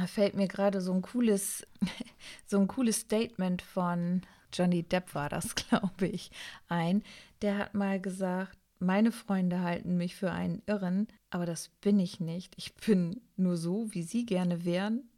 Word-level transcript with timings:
Da 0.00 0.06
fällt 0.06 0.34
mir 0.34 0.48
gerade 0.48 0.80
so 0.80 0.94
ein 0.94 1.02
cooles, 1.02 1.66
so 2.46 2.58
ein 2.58 2.68
cooles 2.68 3.00
Statement 3.00 3.60
von 3.60 4.22
Johnny 4.50 4.82
Depp 4.82 5.14
war 5.14 5.28
das, 5.28 5.54
glaube 5.68 6.06
ich, 6.06 6.30
ein. 6.68 7.02
Der 7.42 7.58
hat 7.58 7.74
mal 7.74 8.00
gesagt, 8.00 8.56
meine 8.78 9.12
Freunde 9.12 9.60
halten 9.60 9.98
mich 9.98 10.16
für 10.16 10.32
einen 10.32 10.62
Irren, 10.64 11.06
aber 11.28 11.44
das 11.44 11.68
bin 11.82 12.00
ich 12.00 12.18
nicht. 12.18 12.54
Ich 12.56 12.74
bin 12.76 13.20
nur 13.36 13.58
so, 13.58 13.92
wie 13.92 14.02
sie 14.02 14.24
gerne 14.24 14.64
wären, 14.64 15.10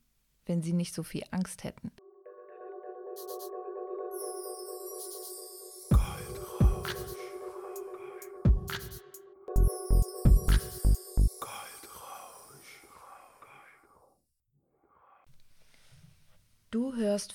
wenn 0.46 0.62
sie 0.62 0.72
nicht 0.72 0.94
so 0.94 1.04
viel 1.04 1.22
Angst 1.30 1.62
hätten. 1.62 1.92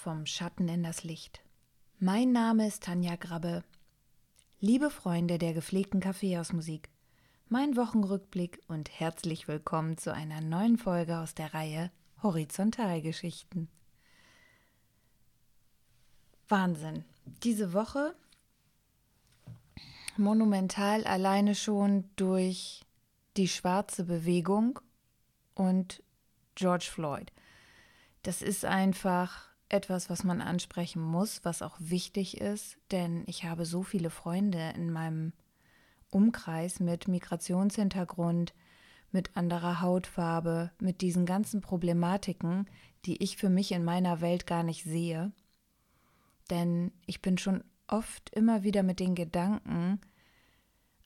Vom 0.08 0.26
Schatten 0.26 0.70
in 0.70 0.84
das 0.84 1.04
Licht. 1.04 1.42
Mein 2.00 2.32
Name 2.32 2.66
ist 2.66 2.84
Tanja 2.84 3.18
Grabbe. 3.18 3.66
Liebe 4.62 4.90
Freunde 4.90 5.38
der 5.38 5.54
gepflegten 5.54 6.00
Kaffeehausmusik, 6.00 6.88
mein 7.50 7.76
Wochenrückblick 7.76 8.62
und 8.70 8.90
herzlich 9.02 9.50
willkommen 9.50 9.98
zu 9.98 10.14
einer 10.14 10.40
neuen 10.40 10.78
Folge 10.78 11.18
aus 11.18 11.36
der 11.36 11.54
Reihe 11.54 11.92
Horizontalgeschichten. 12.24 13.68
Wahnsinn. 16.48 17.04
Diese 17.44 17.74
Woche 17.74 18.16
monumental 20.16 21.04
alleine 21.04 21.54
schon 21.54 22.06
durch 22.16 22.86
die 23.36 23.50
schwarze 23.50 24.06
Bewegung 24.06 24.80
und 25.54 26.02
George 26.56 26.88
Floyd. 26.90 27.34
Das 28.24 28.42
ist 28.42 28.64
einfach 28.64 29.47
etwas, 29.70 30.10
was 30.10 30.24
man 30.24 30.42
ansprechen 30.42 31.02
muss, 31.02 31.44
was 31.44 31.62
auch 31.62 31.76
wichtig 31.80 32.40
ist, 32.40 32.78
denn 32.92 33.24
ich 33.28 33.44
habe 33.44 33.66
so 33.66 33.84
viele 33.84 34.10
Freunde 34.10 34.74
in 34.76 34.92
meinem 34.92 35.34
Umkreis 36.10 36.80
mit 36.80 37.08
Migrationshintergrund, 37.08 38.54
mit 39.12 39.36
anderer 39.36 39.82
Hautfarbe, 39.82 40.72
mit 40.80 41.02
diesen 41.02 41.26
ganzen 41.26 41.62
Problematiken, 41.62 42.70
die 43.06 43.22
ich 43.24 43.38
für 43.38 43.50
mich 43.50 43.72
in 43.72 43.84
meiner 43.84 44.22
Welt 44.22 44.48
gar 44.48 44.64
nicht 44.64 44.84
sehe. 44.84 45.32
Denn 46.50 46.92
ich 47.06 47.22
bin 47.22 47.38
schon 47.38 47.64
oft 47.88 48.30
immer 48.32 48.64
wieder 48.64 48.84
mit 48.84 49.00
den 49.00 49.16
Gedanken 49.16 50.00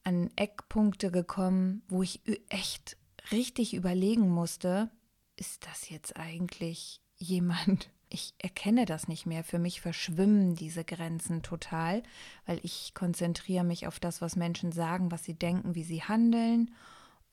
an 0.03 0.31
Eckpunkte 0.35 1.11
gekommen, 1.11 1.83
wo 1.87 2.01
ich 2.01 2.21
echt 2.49 2.97
richtig 3.31 3.73
überlegen 3.73 4.29
musste, 4.29 4.89
ist 5.35 5.65
das 5.67 5.89
jetzt 5.89 6.17
eigentlich 6.17 7.01
jemand, 7.17 7.89
ich 8.11 8.33
erkenne 8.37 8.85
das 8.85 9.07
nicht 9.07 9.25
mehr. 9.25 9.43
Für 9.43 9.59
mich 9.59 9.81
verschwimmen 9.81 10.55
diese 10.55 10.83
Grenzen 10.83 11.41
total, 11.41 12.03
weil 12.45 12.59
ich 12.63 12.93
konzentriere 12.93 13.63
mich 13.63 13.87
auf 13.87 13.99
das, 13.99 14.21
was 14.21 14.35
Menschen 14.35 14.71
sagen, 14.71 15.11
was 15.11 15.23
sie 15.23 15.33
denken, 15.33 15.75
wie 15.75 15.83
sie 15.83 16.03
handeln 16.03 16.71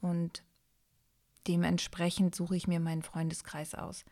und 0.01 0.43
dementsprechend 1.47 2.35
suche 2.35 2.57
ich 2.57 2.69
mir 2.69 2.81
meinen 2.81 3.03
Freundeskreis 3.03 3.75
aus. 3.75 4.05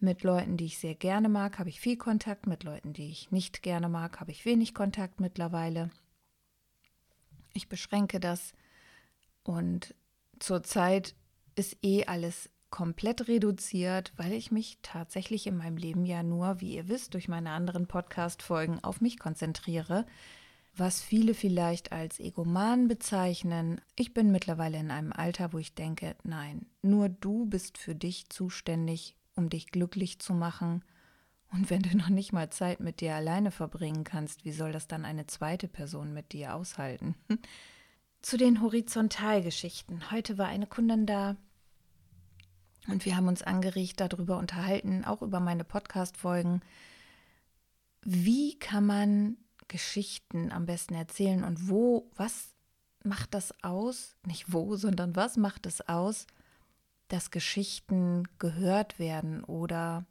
Mit 0.00 0.24
Leuten, 0.24 0.56
die 0.56 0.66
ich 0.66 0.78
sehr 0.78 0.96
gerne 0.96 1.28
mag, 1.28 1.58
habe 1.58 1.68
ich 1.68 1.80
viel 1.80 1.96
Kontakt, 1.96 2.46
mit 2.46 2.64
Leuten, 2.64 2.92
die 2.92 3.08
ich 3.08 3.30
nicht 3.30 3.62
gerne 3.62 3.88
mag, 3.88 4.18
habe 4.18 4.32
ich 4.32 4.44
wenig 4.44 4.74
Kontakt 4.74 5.20
mittlerweile. 5.20 5.90
Ich 7.52 7.68
beschränke 7.68 8.18
das 8.18 8.52
und 9.44 9.94
zurzeit 10.40 11.14
ist 11.54 11.76
eh 11.82 12.06
alles 12.06 12.50
komplett 12.72 13.28
reduziert, 13.28 14.12
weil 14.16 14.32
ich 14.32 14.50
mich 14.50 14.78
tatsächlich 14.82 15.46
in 15.46 15.56
meinem 15.56 15.76
Leben 15.76 16.04
ja 16.04 16.24
nur, 16.24 16.60
wie 16.60 16.74
ihr 16.74 16.88
wisst, 16.88 17.14
durch 17.14 17.28
meine 17.28 17.50
anderen 17.50 17.86
Podcast-Folgen 17.86 18.82
auf 18.82 19.00
mich 19.00 19.20
konzentriere, 19.20 20.04
was 20.74 21.00
viele 21.00 21.34
vielleicht 21.34 21.92
als 21.92 22.18
Egoman 22.18 22.88
bezeichnen. 22.88 23.80
Ich 23.94 24.14
bin 24.14 24.32
mittlerweile 24.32 24.78
in 24.78 24.90
einem 24.90 25.12
Alter, 25.12 25.52
wo 25.52 25.58
ich 25.58 25.74
denke, 25.74 26.16
nein, 26.24 26.66
nur 26.80 27.08
du 27.08 27.46
bist 27.46 27.78
für 27.78 27.94
dich 27.94 28.30
zuständig, 28.30 29.14
um 29.36 29.50
dich 29.50 29.66
glücklich 29.66 30.18
zu 30.18 30.32
machen. 30.32 30.82
Und 31.52 31.68
wenn 31.68 31.82
du 31.82 31.94
noch 31.96 32.08
nicht 32.08 32.32
mal 32.32 32.48
Zeit 32.48 32.80
mit 32.80 33.00
dir 33.00 33.14
alleine 33.14 33.50
verbringen 33.50 34.02
kannst, 34.04 34.46
wie 34.46 34.52
soll 34.52 34.72
das 34.72 34.88
dann 34.88 35.04
eine 35.04 35.26
zweite 35.26 35.68
Person 35.68 36.14
mit 36.14 36.32
dir 36.32 36.54
aushalten? 36.54 37.14
Zu 38.22 38.38
den 38.38 38.62
Horizontalgeschichten. 38.62 40.10
Heute 40.10 40.38
war 40.38 40.46
eine 40.46 40.66
Kundin 40.66 41.06
da, 41.06 41.36
und 42.88 43.04
wir 43.04 43.16
haben 43.16 43.28
uns 43.28 43.42
angeregt 43.42 44.00
darüber 44.00 44.38
unterhalten, 44.38 45.04
auch 45.04 45.22
über 45.22 45.40
meine 45.40 45.64
Podcast-Folgen. 45.64 46.62
Wie 48.02 48.58
kann 48.58 48.86
man 48.86 49.36
Geschichten 49.68 50.50
am 50.50 50.66
besten 50.66 50.94
erzählen 50.94 51.44
und 51.44 51.68
wo, 51.68 52.10
was 52.16 52.48
macht 53.04 53.34
das 53.34 53.54
aus? 53.62 54.16
Nicht 54.26 54.52
wo, 54.52 54.76
sondern 54.76 55.14
was 55.16 55.36
macht 55.36 55.66
es 55.66 55.88
aus, 55.88 56.26
dass 57.08 57.30
Geschichten 57.30 58.28
gehört 58.38 58.98
werden 58.98 59.44
oder 59.44 60.04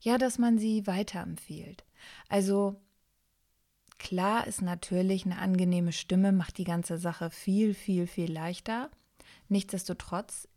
ja, 0.00 0.18
dass 0.18 0.38
man 0.38 0.58
sie 0.58 0.86
weiterempfiehlt. 0.86 1.84
Also 2.28 2.80
klar 3.98 4.46
ist 4.46 4.62
natürlich 4.62 5.24
eine 5.24 5.38
angenehme 5.38 5.92
Stimme 5.92 6.32
macht 6.32 6.58
die 6.58 6.64
ganze 6.64 6.98
Sache 6.98 7.30
viel, 7.30 7.72
viel, 7.72 8.06
viel 8.06 8.30
leichter. 8.30 8.90
Nichtsdestotrotz 9.48 10.48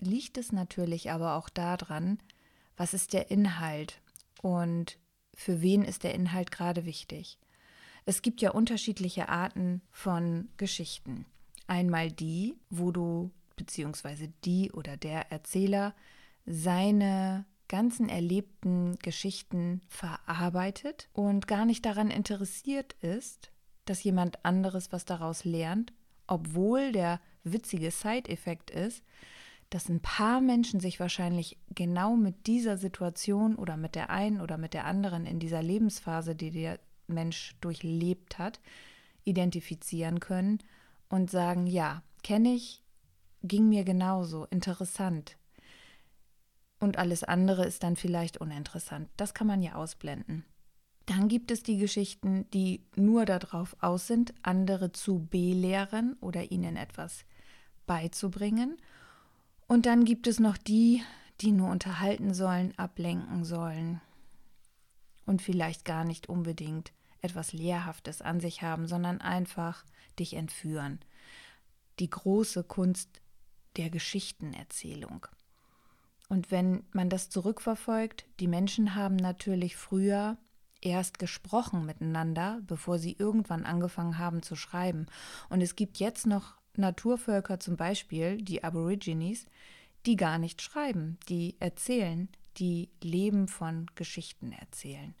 liegt 0.00 0.38
es 0.38 0.52
natürlich 0.52 1.10
aber 1.10 1.36
auch 1.36 1.48
daran, 1.48 2.18
was 2.76 2.94
ist 2.94 3.12
der 3.12 3.30
Inhalt 3.30 4.00
und 4.42 4.98
für 5.34 5.60
wen 5.62 5.82
ist 5.82 6.04
der 6.04 6.14
Inhalt 6.14 6.50
gerade 6.50 6.84
wichtig. 6.84 7.38
Es 8.04 8.22
gibt 8.22 8.40
ja 8.40 8.50
unterschiedliche 8.52 9.28
Arten 9.28 9.82
von 9.90 10.48
Geschichten. 10.56 11.26
Einmal 11.66 12.12
die, 12.12 12.54
wo 12.70 12.92
du 12.92 13.32
beziehungsweise 13.56 14.32
die 14.44 14.70
oder 14.72 14.96
der 14.96 15.32
Erzähler 15.32 15.94
seine 16.44 17.44
ganzen 17.68 18.08
erlebten 18.08 18.96
Geschichten 19.00 19.80
verarbeitet 19.88 21.08
und 21.12 21.48
gar 21.48 21.64
nicht 21.64 21.84
daran 21.84 22.10
interessiert 22.10 22.92
ist, 23.00 23.50
dass 23.86 24.04
jemand 24.04 24.44
anderes 24.44 24.92
was 24.92 25.04
daraus 25.04 25.44
lernt, 25.44 25.92
obwohl 26.26 26.92
der 26.92 27.20
witzige 27.42 27.90
Side-Effekt 27.90 28.70
ist, 28.70 29.02
dass 29.70 29.88
ein 29.88 30.00
paar 30.00 30.40
Menschen 30.40 30.80
sich 30.80 31.00
wahrscheinlich 31.00 31.58
genau 31.74 32.16
mit 32.16 32.46
dieser 32.46 32.76
Situation 32.76 33.56
oder 33.56 33.76
mit 33.76 33.94
der 33.94 34.10
einen 34.10 34.40
oder 34.40 34.58
mit 34.58 34.74
der 34.74 34.84
anderen 34.84 35.26
in 35.26 35.38
dieser 35.38 35.62
Lebensphase, 35.62 36.34
die 36.34 36.50
der 36.50 36.78
Mensch 37.08 37.56
durchlebt 37.60 38.38
hat, 38.38 38.60
identifizieren 39.24 40.20
können 40.20 40.58
und 41.08 41.30
sagen, 41.30 41.66
ja, 41.66 42.02
kenne 42.22 42.54
ich, 42.54 42.82
ging 43.42 43.68
mir 43.68 43.84
genauso, 43.84 44.44
interessant. 44.46 45.36
Und 46.78 46.98
alles 46.98 47.24
andere 47.24 47.64
ist 47.64 47.82
dann 47.82 47.96
vielleicht 47.96 48.38
uninteressant. 48.38 49.08
Das 49.16 49.34
kann 49.34 49.46
man 49.46 49.62
ja 49.62 49.74
ausblenden. 49.74 50.44
Dann 51.06 51.28
gibt 51.28 51.50
es 51.50 51.62
die 51.62 51.78
Geschichten, 51.78 52.50
die 52.50 52.84
nur 52.96 53.24
darauf 53.24 53.76
aus 53.80 54.06
sind, 54.08 54.34
andere 54.42 54.92
zu 54.92 55.20
belehren 55.30 56.16
oder 56.20 56.50
ihnen 56.50 56.76
etwas 56.76 57.24
beizubringen. 57.86 58.76
Und 59.68 59.86
dann 59.86 60.04
gibt 60.04 60.26
es 60.26 60.38
noch 60.38 60.56
die, 60.56 61.02
die 61.40 61.52
nur 61.52 61.70
unterhalten 61.70 62.34
sollen, 62.34 62.76
ablenken 62.78 63.44
sollen 63.44 64.00
und 65.26 65.42
vielleicht 65.42 65.84
gar 65.84 66.04
nicht 66.04 66.28
unbedingt 66.28 66.92
etwas 67.20 67.52
Lehrhaftes 67.52 68.22
an 68.22 68.40
sich 68.40 68.62
haben, 68.62 68.86
sondern 68.86 69.20
einfach 69.20 69.84
dich 70.18 70.34
entführen. 70.34 71.00
Die 71.98 72.08
große 72.08 72.62
Kunst 72.64 73.20
der 73.76 73.90
Geschichtenerzählung. 73.90 75.26
Und 76.28 76.50
wenn 76.50 76.84
man 76.92 77.08
das 77.10 77.28
zurückverfolgt, 77.28 78.26
die 78.40 78.48
Menschen 78.48 78.94
haben 78.94 79.16
natürlich 79.16 79.76
früher 79.76 80.38
erst 80.80 81.18
gesprochen 81.18 81.84
miteinander, 81.84 82.60
bevor 82.66 82.98
sie 82.98 83.16
irgendwann 83.18 83.64
angefangen 83.64 84.18
haben 84.18 84.42
zu 84.42 84.56
schreiben. 84.56 85.06
Und 85.48 85.60
es 85.60 85.76
gibt 85.76 85.98
jetzt 85.98 86.26
noch 86.26 86.54
Naturvölker 86.78 87.60
zum 87.60 87.76
Beispiel, 87.76 88.38
die 88.38 88.64
Aborigines, 88.64 89.46
die 90.06 90.16
gar 90.16 90.38
nicht 90.38 90.62
schreiben, 90.62 91.18
die 91.28 91.56
erzählen, 91.60 92.28
die 92.58 92.90
Leben 93.02 93.48
von 93.48 93.86
Geschichten 93.94 94.52
erzählen. 94.52 95.14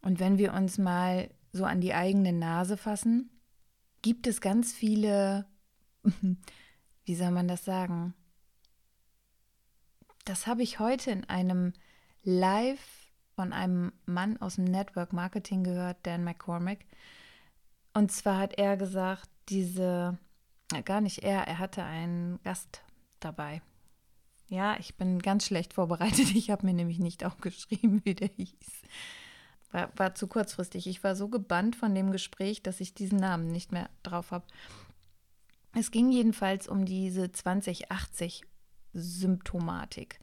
Und 0.00 0.20
wenn 0.20 0.38
wir 0.38 0.54
uns 0.54 0.78
mal 0.78 1.30
so 1.52 1.64
an 1.64 1.80
die 1.80 1.94
eigene 1.94 2.32
Nase 2.32 2.76
fassen, 2.76 3.30
gibt 4.02 4.26
es 4.26 4.40
ganz 4.40 4.72
viele, 4.72 5.46
wie 7.04 7.14
soll 7.14 7.30
man 7.30 7.48
das 7.48 7.64
sagen? 7.64 8.14
Das 10.24 10.46
habe 10.46 10.62
ich 10.62 10.78
heute 10.78 11.10
in 11.10 11.24
einem 11.24 11.72
Live 12.22 13.08
von 13.34 13.52
einem 13.52 13.92
Mann 14.04 14.36
aus 14.38 14.56
dem 14.56 14.64
Network 14.64 15.12
Marketing 15.12 15.64
gehört, 15.64 15.98
Dan 16.02 16.24
McCormick. 16.24 16.86
Und 17.94 18.12
zwar 18.12 18.38
hat 18.38 18.54
er 18.58 18.76
gesagt, 18.76 19.28
diese, 19.48 20.18
gar 20.84 21.00
nicht 21.00 21.20
er, 21.20 21.46
er 21.46 21.58
hatte 21.58 21.82
einen 21.84 22.40
Gast 22.42 22.82
dabei. 23.20 23.62
Ja, 24.48 24.78
ich 24.78 24.96
bin 24.96 25.18
ganz 25.18 25.46
schlecht 25.46 25.74
vorbereitet. 25.74 26.30
Ich 26.34 26.50
habe 26.50 26.66
mir 26.66 26.74
nämlich 26.74 26.98
nicht 26.98 27.24
aufgeschrieben, 27.24 28.00
wie 28.04 28.14
der 28.14 28.28
hieß. 28.28 28.82
War, 29.70 29.90
war 29.96 30.14
zu 30.14 30.26
kurzfristig. 30.26 30.86
Ich 30.86 31.04
war 31.04 31.14
so 31.14 31.28
gebannt 31.28 31.76
von 31.76 31.94
dem 31.94 32.10
Gespräch, 32.10 32.62
dass 32.62 32.80
ich 32.80 32.94
diesen 32.94 33.18
Namen 33.18 33.48
nicht 33.48 33.72
mehr 33.72 33.90
drauf 34.02 34.30
habe. 34.30 34.46
Es 35.74 35.90
ging 35.90 36.10
jedenfalls 36.10 36.66
um 36.66 36.86
diese 36.86 37.30
2080 37.30 38.42
Symptomatik. 38.94 40.18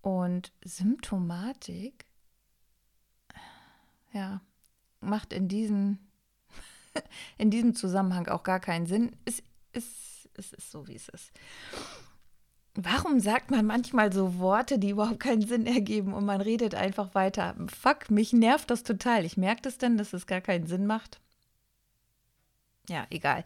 Und 0.00 0.52
Symptomatik, 0.64 2.06
ja, 4.12 4.40
macht 5.00 5.32
in 5.32 5.48
diesem, 5.48 5.98
in 7.38 7.50
diesem 7.50 7.74
Zusammenhang 7.74 8.28
auch 8.28 8.42
gar 8.42 8.60
keinen 8.60 8.86
Sinn. 8.86 9.16
Es, 9.24 9.42
es, 9.72 10.28
es 10.34 10.52
ist 10.52 10.70
so, 10.70 10.86
wie 10.88 10.96
es 10.96 11.08
ist. 11.08 11.32
Warum 12.74 13.18
sagt 13.18 13.50
man 13.50 13.66
manchmal 13.66 14.12
so 14.12 14.38
Worte, 14.38 14.78
die 14.78 14.90
überhaupt 14.90 15.18
keinen 15.18 15.42
Sinn 15.42 15.66
ergeben 15.66 16.14
und 16.14 16.24
man 16.24 16.40
redet 16.40 16.76
einfach 16.76 17.14
weiter? 17.14 17.56
Fuck, 17.66 18.08
mich 18.10 18.32
nervt 18.32 18.70
das 18.70 18.84
total. 18.84 19.24
Ich 19.24 19.36
merke 19.36 19.62
das 19.62 19.78
denn, 19.78 19.96
dass 19.96 20.12
es 20.12 20.28
gar 20.28 20.40
keinen 20.40 20.68
Sinn 20.68 20.86
macht. 20.86 21.20
Ja, 22.88 23.06
egal. 23.10 23.44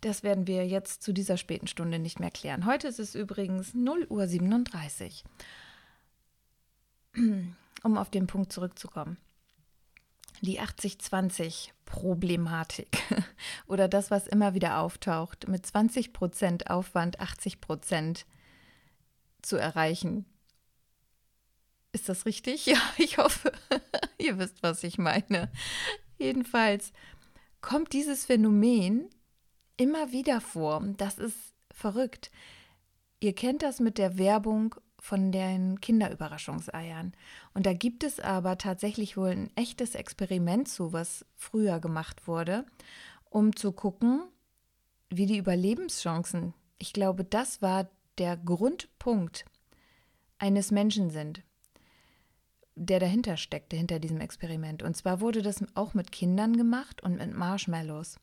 Das 0.00 0.22
werden 0.22 0.46
wir 0.46 0.66
jetzt 0.66 1.02
zu 1.02 1.12
dieser 1.12 1.36
späten 1.36 1.66
Stunde 1.66 1.98
nicht 1.98 2.20
mehr 2.20 2.30
klären. 2.30 2.66
Heute 2.66 2.88
ist 2.88 3.00
es 3.00 3.14
übrigens 3.14 3.74
0 3.74 4.06
Uhr 4.08 4.26
37. 4.26 5.24
Um 7.84 7.96
auf 7.96 8.10
den 8.10 8.26
Punkt 8.26 8.52
zurückzukommen. 8.52 9.18
Die 10.42 10.60
80-20-Problematik 10.60 13.02
oder 13.66 13.88
das, 13.88 14.10
was 14.10 14.26
immer 14.26 14.54
wieder 14.54 14.78
auftaucht, 14.78 15.48
mit 15.48 15.66
20 15.66 16.12
Prozent 16.12 16.70
Aufwand 16.70 17.20
80 17.20 17.60
Prozent 17.60 18.26
zu 19.42 19.56
erreichen. 19.56 20.24
Ist 21.92 22.08
das 22.08 22.26
richtig? 22.26 22.66
Ja, 22.66 22.80
ich 22.98 23.18
hoffe, 23.18 23.52
ihr 24.18 24.38
wisst, 24.38 24.62
was 24.62 24.84
ich 24.84 24.98
meine. 24.98 25.50
Jedenfalls 26.18 26.92
kommt 27.60 27.92
dieses 27.92 28.26
Phänomen 28.26 29.08
immer 29.76 30.12
wieder 30.12 30.40
vor. 30.40 30.82
Das 30.96 31.18
ist 31.18 31.36
verrückt. 31.72 32.30
Ihr 33.20 33.34
kennt 33.34 33.62
das 33.62 33.80
mit 33.80 33.98
der 33.98 34.18
Werbung 34.18 34.74
von 35.00 35.32
den 35.32 35.80
Kinderüberraschungseiern. 35.80 37.12
Und 37.54 37.66
da 37.66 37.72
gibt 37.72 38.02
es 38.04 38.20
aber 38.20 38.58
tatsächlich 38.58 39.16
wohl 39.16 39.28
ein 39.28 39.56
echtes 39.56 39.94
Experiment 39.94 40.68
zu, 40.68 40.92
was 40.92 41.24
früher 41.36 41.80
gemacht 41.80 42.26
wurde, 42.26 42.66
um 43.30 43.54
zu 43.54 43.72
gucken, 43.72 44.22
wie 45.10 45.26
die 45.26 45.38
Überlebenschancen, 45.38 46.54
ich 46.78 46.92
glaube, 46.92 47.24
das 47.24 47.62
war 47.62 47.88
der 48.18 48.36
Grundpunkt 48.36 49.44
eines 50.38 50.70
Menschen 50.70 51.10
sind, 51.10 51.42
der 52.74 53.00
dahinter 53.00 53.36
steckte, 53.36 53.76
hinter 53.76 53.98
diesem 53.98 54.20
Experiment. 54.20 54.82
Und 54.82 54.96
zwar 54.96 55.20
wurde 55.20 55.42
das 55.42 55.64
auch 55.74 55.94
mit 55.94 56.12
Kindern 56.12 56.56
gemacht 56.56 57.02
und 57.02 57.16
mit 57.16 57.32
Marshmallows. 57.32 58.18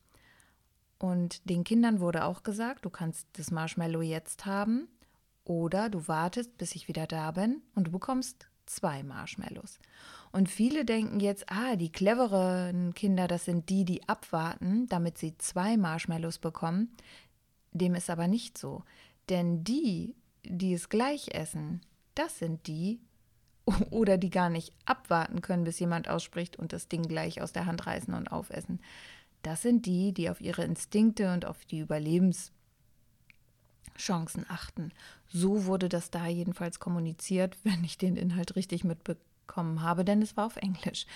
Und 0.98 1.48
den 1.48 1.64
Kindern 1.64 2.00
wurde 2.00 2.24
auch 2.24 2.42
gesagt, 2.42 2.84
du 2.84 2.90
kannst 2.90 3.26
das 3.34 3.50
Marshmallow 3.50 4.00
jetzt 4.00 4.46
haben 4.46 4.88
oder 5.46 5.88
du 5.88 6.08
wartest, 6.08 6.58
bis 6.58 6.74
ich 6.74 6.88
wieder 6.88 7.06
da 7.06 7.30
bin 7.30 7.62
und 7.74 7.88
du 7.88 7.90
bekommst 7.90 8.48
zwei 8.66 9.02
Marshmallows. 9.02 9.78
Und 10.32 10.50
viele 10.50 10.84
denken 10.84 11.20
jetzt, 11.20 11.50
ah, 11.50 11.76
die 11.76 11.90
cleveren 11.90 12.92
Kinder, 12.94 13.28
das 13.28 13.44
sind 13.44 13.68
die, 13.70 13.84
die 13.84 14.06
abwarten, 14.08 14.86
damit 14.88 15.18
sie 15.18 15.38
zwei 15.38 15.76
Marshmallows 15.76 16.38
bekommen. 16.38 16.94
Dem 17.72 17.94
ist 17.94 18.10
aber 18.10 18.28
nicht 18.28 18.58
so. 18.58 18.82
Denn 19.28 19.64
die, 19.64 20.14
die 20.44 20.74
es 20.74 20.88
gleich 20.88 21.28
essen, 21.34 21.80
das 22.14 22.38
sind 22.38 22.66
die, 22.66 23.00
oder 23.90 24.18
die 24.18 24.30
gar 24.30 24.50
nicht 24.50 24.72
abwarten 24.84 25.40
können, 25.40 25.64
bis 25.64 25.78
jemand 25.78 26.08
ausspricht 26.08 26.58
und 26.58 26.72
das 26.72 26.88
Ding 26.88 27.02
gleich 27.02 27.40
aus 27.40 27.52
der 27.52 27.66
Hand 27.66 27.86
reißen 27.86 28.14
und 28.14 28.30
aufessen. 28.30 28.80
Das 29.42 29.62
sind 29.62 29.86
die, 29.86 30.12
die 30.12 30.28
auf 30.28 30.40
ihre 30.40 30.64
Instinkte 30.64 31.32
und 31.32 31.44
auf 31.46 31.64
die 31.64 31.78
Überlebenschancen 33.96 34.46
achten. 34.48 34.92
So 35.28 35.66
wurde 35.66 35.88
das 35.88 36.10
da 36.10 36.26
jedenfalls 36.26 36.78
kommuniziert, 36.78 37.56
wenn 37.64 37.84
ich 37.84 37.98
den 37.98 38.16
Inhalt 38.16 38.56
richtig 38.56 38.84
mitbekommen 38.84 39.82
habe, 39.82 40.04
denn 40.04 40.22
es 40.22 40.36
war 40.36 40.46
auf 40.46 40.56
Englisch. 40.56 41.06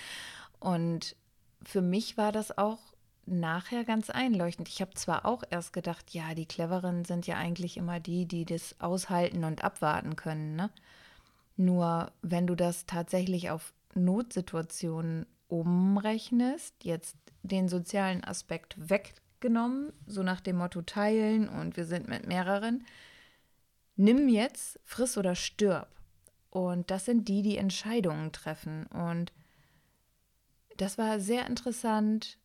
Und 0.59 1.15
für 1.63 1.81
mich 1.81 2.17
war 2.17 2.31
das 2.31 2.57
auch 2.57 2.79
nachher 3.25 3.83
ganz 3.83 4.09
einleuchtend. 4.09 4.67
Ich 4.67 4.81
habe 4.81 4.93
zwar 4.95 5.25
auch 5.25 5.43
erst 5.49 5.73
gedacht, 5.73 6.11
ja, 6.13 6.33
die 6.33 6.47
Cleveren 6.47 7.05
sind 7.05 7.27
ja 7.27 7.35
eigentlich 7.37 7.77
immer 7.77 7.99
die, 7.99 8.25
die 8.25 8.45
das 8.45 8.75
aushalten 8.79 9.43
und 9.43 9.63
abwarten 9.63 10.15
können. 10.15 10.55
Ne? 10.55 10.69
Nur 11.55 12.11
wenn 12.23 12.47
du 12.47 12.55
das 12.55 12.87
tatsächlich 12.87 13.51
auf 13.51 13.73
Notsituationen 13.93 15.27
umrechnest, 15.47 16.73
jetzt 16.83 17.15
den 17.43 17.69
sozialen 17.69 18.23
Aspekt 18.23 18.75
weggenommen, 19.41 19.91
so 20.05 20.21
nach 20.23 20.39
dem 20.39 20.57
Motto 20.57 20.81
teilen 20.83 21.49
und 21.49 21.75
wir 21.75 21.85
sind 21.85 22.07
mit 22.07 22.27
mehreren, 22.27 22.85
nimm 23.95 24.29
jetzt, 24.29 24.79
friss 24.83 25.17
oder 25.17 25.35
stirb. 25.35 25.89
Und 26.51 26.91
das 26.91 27.05
sind 27.05 27.27
die, 27.27 27.41
die 27.41 27.57
Entscheidungen 27.57 28.31
treffen. 28.31 28.85
Und 28.87 29.31
das 30.77 30.97
war 30.97 31.19
sehr 31.19 31.47
interessant 31.47 32.37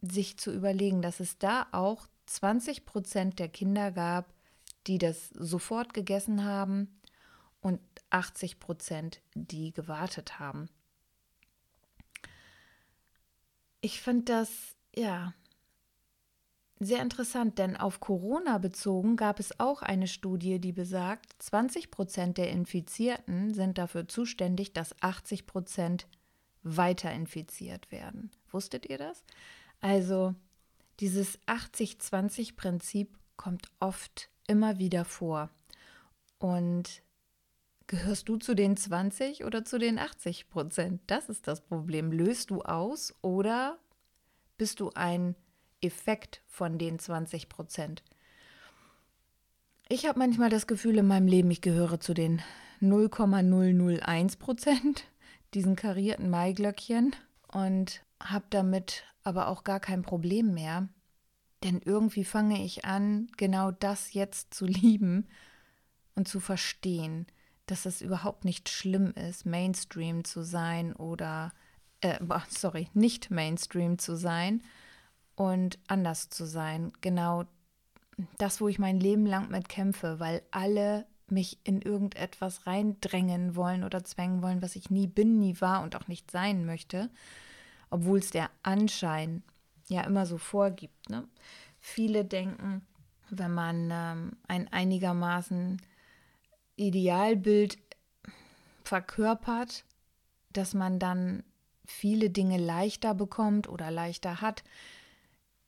sich 0.00 0.36
zu 0.38 0.52
überlegen, 0.52 1.02
dass 1.02 1.20
es 1.20 1.38
da 1.38 1.66
auch 1.70 2.08
20 2.26 2.84
Prozent 2.84 3.38
der 3.38 3.48
Kinder 3.48 3.92
gab, 3.92 4.32
die 4.88 4.98
das 4.98 5.28
sofort 5.28 5.94
gegessen 5.94 6.44
haben 6.44 7.00
und 7.60 7.80
80 8.10 8.58
Prozent, 8.58 9.20
die 9.34 9.72
gewartet 9.72 10.40
haben. 10.40 10.68
Ich 13.80 14.00
finde 14.00 14.24
das, 14.24 14.50
ja, 14.94 15.34
sehr 16.84 17.02
interessant, 17.02 17.58
denn 17.58 17.76
auf 17.76 18.00
Corona 18.00 18.58
bezogen 18.58 19.16
gab 19.16 19.40
es 19.40 19.58
auch 19.60 19.82
eine 19.82 20.06
Studie, 20.06 20.58
die 20.60 20.72
besagt, 20.72 21.34
20 21.38 21.90
Prozent 21.90 22.38
der 22.38 22.50
Infizierten 22.50 23.54
sind 23.54 23.78
dafür 23.78 24.08
zuständig, 24.08 24.72
dass 24.72 24.94
80 25.02 25.46
Prozent 25.46 26.06
weiter 26.62 27.12
infiziert 27.12 27.90
werden. 27.90 28.30
Wusstet 28.50 28.88
ihr 28.88 28.98
das? 28.98 29.24
Also 29.80 30.34
dieses 31.00 31.40
80-20-Prinzip 31.46 33.08
kommt 33.36 33.66
oft 33.80 34.30
immer 34.46 34.78
wieder 34.78 35.04
vor. 35.04 35.50
Und 36.38 37.02
gehörst 37.86 38.28
du 38.28 38.36
zu 38.36 38.54
den 38.54 38.76
20 38.76 39.44
oder 39.44 39.64
zu 39.64 39.78
den 39.78 39.98
80 39.98 40.48
Prozent? 40.48 41.00
Das 41.06 41.28
ist 41.28 41.48
das 41.48 41.60
Problem. 41.60 42.12
Löst 42.12 42.50
du 42.50 42.62
aus 42.62 43.14
oder 43.22 43.78
bist 44.56 44.80
du 44.80 44.90
ein 44.94 45.34
Effekt 45.82 46.42
von 46.46 46.78
den 46.78 46.98
20 46.98 47.48
Prozent? 47.48 48.02
Ich 49.88 50.06
habe 50.06 50.18
manchmal 50.18 50.48
das 50.48 50.66
Gefühl 50.66 50.98
in 50.98 51.06
meinem 51.06 51.26
Leben, 51.26 51.50
ich 51.50 51.60
gehöre 51.60 52.00
zu 52.00 52.14
den 52.14 52.40
0,001 52.80 54.36
Prozent, 54.36 55.04
diesen 55.54 55.76
karierten 55.76 56.30
Maiglöckchen 56.30 57.14
und 57.48 58.02
habe 58.20 58.46
damit 58.50 59.04
aber 59.24 59.48
auch 59.48 59.64
gar 59.64 59.80
kein 59.80 60.02
Problem 60.02 60.54
mehr. 60.54 60.88
Denn 61.62 61.80
irgendwie 61.84 62.24
fange 62.24 62.64
ich 62.64 62.84
an, 62.84 63.28
genau 63.36 63.70
das 63.70 64.14
jetzt 64.14 64.54
zu 64.54 64.64
lieben 64.66 65.28
und 66.14 66.26
zu 66.26 66.40
verstehen, 66.40 67.26
dass 67.66 67.86
es 67.86 68.00
überhaupt 68.00 68.44
nicht 68.44 68.68
schlimm 68.68 69.12
ist, 69.12 69.46
Mainstream 69.46 70.24
zu 70.24 70.42
sein 70.42 70.94
oder, 70.94 71.52
äh, 72.00 72.18
sorry, 72.48 72.88
nicht 72.94 73.30
Mainstream 73.30 73.98
zu 73.98 74.16
sein 74.16 74.62
und 75.34 75.78
anders 75.86 76.28
zu 76.28 76.46
sein. 76.46 76.92
Genau 77.00 77.44
das, 78.38 78.60
wo 78.60 78.68
ich 78.68 78.78
mein 78.78 79.00
Leben 79.00 79.26
lang 79.26 79.50
mit 79.50 79.68
kämpfe, 79.68 80.20
weil 80.20 80.42
alle 80.50 81.06
mich 81.28 81.58
in 81.64 81.80
irgendetwas 81.80 82.66
reindrängen 82.66 83.56
wollen 83.56 83.84
oder 83.84 84.04
zwängen 84.04 84.42
wollen, 84.42 84.60
was 84.60 84.76
ich 84.76 84.90
nie 84.90 85.06
bin, 85.06 85.38
nie 85.38 85.60
war 85.60 85.82
und 85.82 85.96
auch 85.96 86.06
nicht 86.08 86.30
sein 86.30 86.66
möchte 86.66 87.10
obwohl 87.92 88.20
es 88.20 88.30
der 88.30 88.50
Anschein 88.62 89.42
ja 89.86 90.00
immer 90.00 90.24
so 90.24 90.38
vorgibt. 90.38 91.10
Ne? 91.10 91.28
Viele 91.78 92.24
denken, 92.24 92.80
wenn 93.28 93.52
man 93.52 93.90
ähm, 93.92 94.36
ein 94.48 94.72
einigermaßen 94.72 95.80
Idealbild 96.76 97.76
verkörpert, 98.82 99.84
dass 100.54 100.72
man 100.72 100.98
dann 100.98 101.44
viele 101.84 102.30
Dinge 102.30 102.56
leichter 102.56 103.14
bekommt 103.14 103.68
oder 103.68 103.90
leichter 103.90 104.40
hat. 104.40 104.64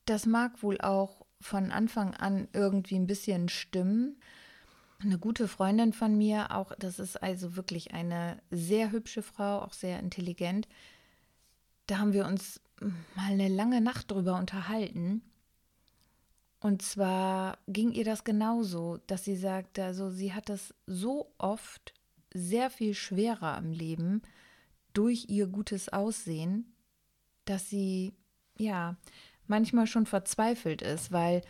Das 0.05 0.27
mag 0.27 0.63
wohl 0.63 0.81
auch 0.81 1.25
von 1.41 1.71
Anfang 1.71 2.15
an 2.15 2.49
irgendwie 2.53 2.97
ein 2.97 3.07
bisschen 3.07 3.49
stimmen. 3.49 4.21
Eine 5.01 5.19
gute 5.19 5.49
Freundin 5.49 5.93
von 5.93 6.17
mir, 6.17 6.55
auch 6.55 6.73
das 6.79 6.99
ist 6.99 7.23
also 7.23 7.57
wirklich 7.57 7.93
eine 7.93 8.41
sehr 8.51 8.91
hübsche 8.91 9.23
Frau, 9.23 9.61
auch 9.61 9.73
sehr 9.73 9.99
intelligent, 9.99 10.69
da 11.87 11.99
haben 11.99 12.13
wir 12.13 12.25
uns 12.25 12.61
mal 12.81 13.31
eine 13.31 13.49
lange 13.49 13.81
Nacht 13.81 14.11
drüber 14.11 14.39
unterhalten. 14.39 15.23
Und 16.61 16.81
zwar 16.81 17.59
ging 17.69 17.93
ihr 17.93 18.05
das 18.05 18.25
genauso, 18.25 18.99
dass 19.07 19.25
sie 19.25 19.37
sagte, 19.37 19.85
also 19.85 20.11
sie 20.11 20.33
hat 20.33 20.49
das 20.49 20.75
so 20.87 21.35
oft 21.37 21.93
sehr 22.33 22.71
viel 22.71 22.95
schwerer 22.95 23.59
im 23.59 23.71
Leben 23.71 24.23
durch 24.95 25.27
ihr 25.29 25.47
gutes 25.47 25.91
Aussehen, 25.91 26.75
dass 27.45 27.69
sie 27.69 28.15
ja 28.57 28.97
manchmal 29.47 29.87
schon 29.87 30.07
verzweifelt 30.07 30.83
ist, 30.83 31.13
weil 31.13 31.43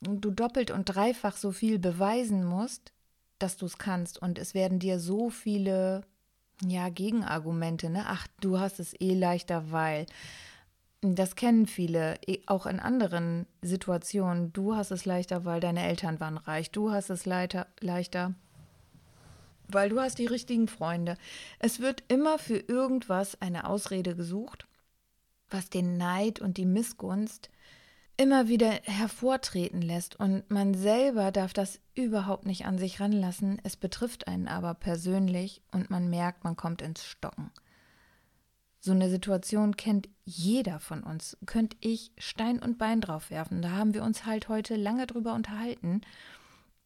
du 0.00 0.30
doppelt 0.30 0.70
und 0.70 0.84
dreifach 0.84 1.36
so 1.36 1.52
viel 1.52 1.78
beweisen 1.78 2.44
musst, 2.44 2.92
dass 3.38 3.56
du 3.56 3.66
es 3.66 3.78
kannst 3.78 4.20
und 4.20 4.38
es 4.38 4.54
werden 4.54 4.78
dir 4.78 4.98
so 4.98 5.30
viele 5.30 6.04
ja 6.64 6.88
Gegenargumente, 6.88 7.90
ne? 7.90 8.04
Ach, 8.06 8.26
du 8.40 8.58
hast 8.58 8.80
es 8.80 8.98
eh 9.00 9.14
leichter, 9.14 9.70
weil 9.70 10.06
das 11.02 11.36
kennen 11.36 11.66
viele, 11.66 12.18
auch 12.46 12.66
in 12.66 12.80
anderen 12.80 13.46
Situationen. 13.62 14.52
Du 14.52 14.74
hast 14.74 14.90
es 14.90 15.04
leichter, 15.04 15.44
weil 15.44 15.60
deine 15.60 15.86
Eltern 15.86 16.20
waren 16.20 16.38
reich. 16.38 16.70
Du 16.70 16.90
hast 16.90 17.10
es 17.10 17.26
leichter, 17.26 17.66
leichter, 17.80 18.34
weil 19.68 19.90
du 19.90 20.00
hast 20.00 20.18
die 20.18 20.26
richtigen 20.26 20.68
Freunde. 20.68 21.16
Es 21.58 21.80
wird 21.80 22.02
immer 22.08 22.38
für 22.38 22.58
irgendwas 22.58 23.40
eine 23.40 23.68
Ausrede 23.68 24.16
gesucht, 24.16 24.66
was 25.50 25.70
den 25.70 25.96
Neid 25.96 26.40
und 26.40 26.56
die 26.56 26.66
Missgunst 26.66 27.50
immer 28.16 28.48
wieder 28.48 28.70
hervortreten 28.84 29.82
lässt. 29.82 30.16
Und 30.16 30.50
man 30.50 30.74
selber 30.74 31.32
darf 31.32 31.52
das 31.52 31.80
überhaupt 31.94 32.46
nicht 32.46 32.66
an 32.66 32.78
sich 32.78 33.00
ranlassen. 33.00 33.60
Es 33.62 33.76
betrifft 33.76 34.26
einen 34.28 34.48
aber 34.48 34.74
persönlich 34.74 35.62
und 35.72 35.90
man 35.90 36.08
merkt, 36.08 36.44
man 36.44 36.56
kommt 36.56 36.82
ins 36.82 37.04
Stocken. 37.04 37.50
So 38.80 38.92
eine 38.92 39.10
Situation 39.10 39.76
kennt 39.76 40.08
jeder 40.24 40.78
von 40.78 41.02
uns. 41.02 41.36
Könnte 41.44 41.76
ich 41.80 42.12
Stein 42.18 42.60
und 42.60 42.78
Bein 42.78 43.00
drauf 43.00 43.30
werfen. 43.30 43.60
Da 43.60 43.72
haben 43.72 43.94
wir 43.94 44.02
uns 44.02 44.26
halt 44.26 44.48
heute 44.48 44.76
lange 44.76 45.06
drüber 45.06 45.34
unterhalten. 45.34 46.02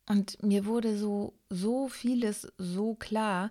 Und 0.09 0.43
mir 0.43 0.65
wurde 0.65 0.97
so, 0.97 1.35
so 1.51 1.89
vieles 1.89 2.51
so 2.59 2.95
klar. 2.95 3.51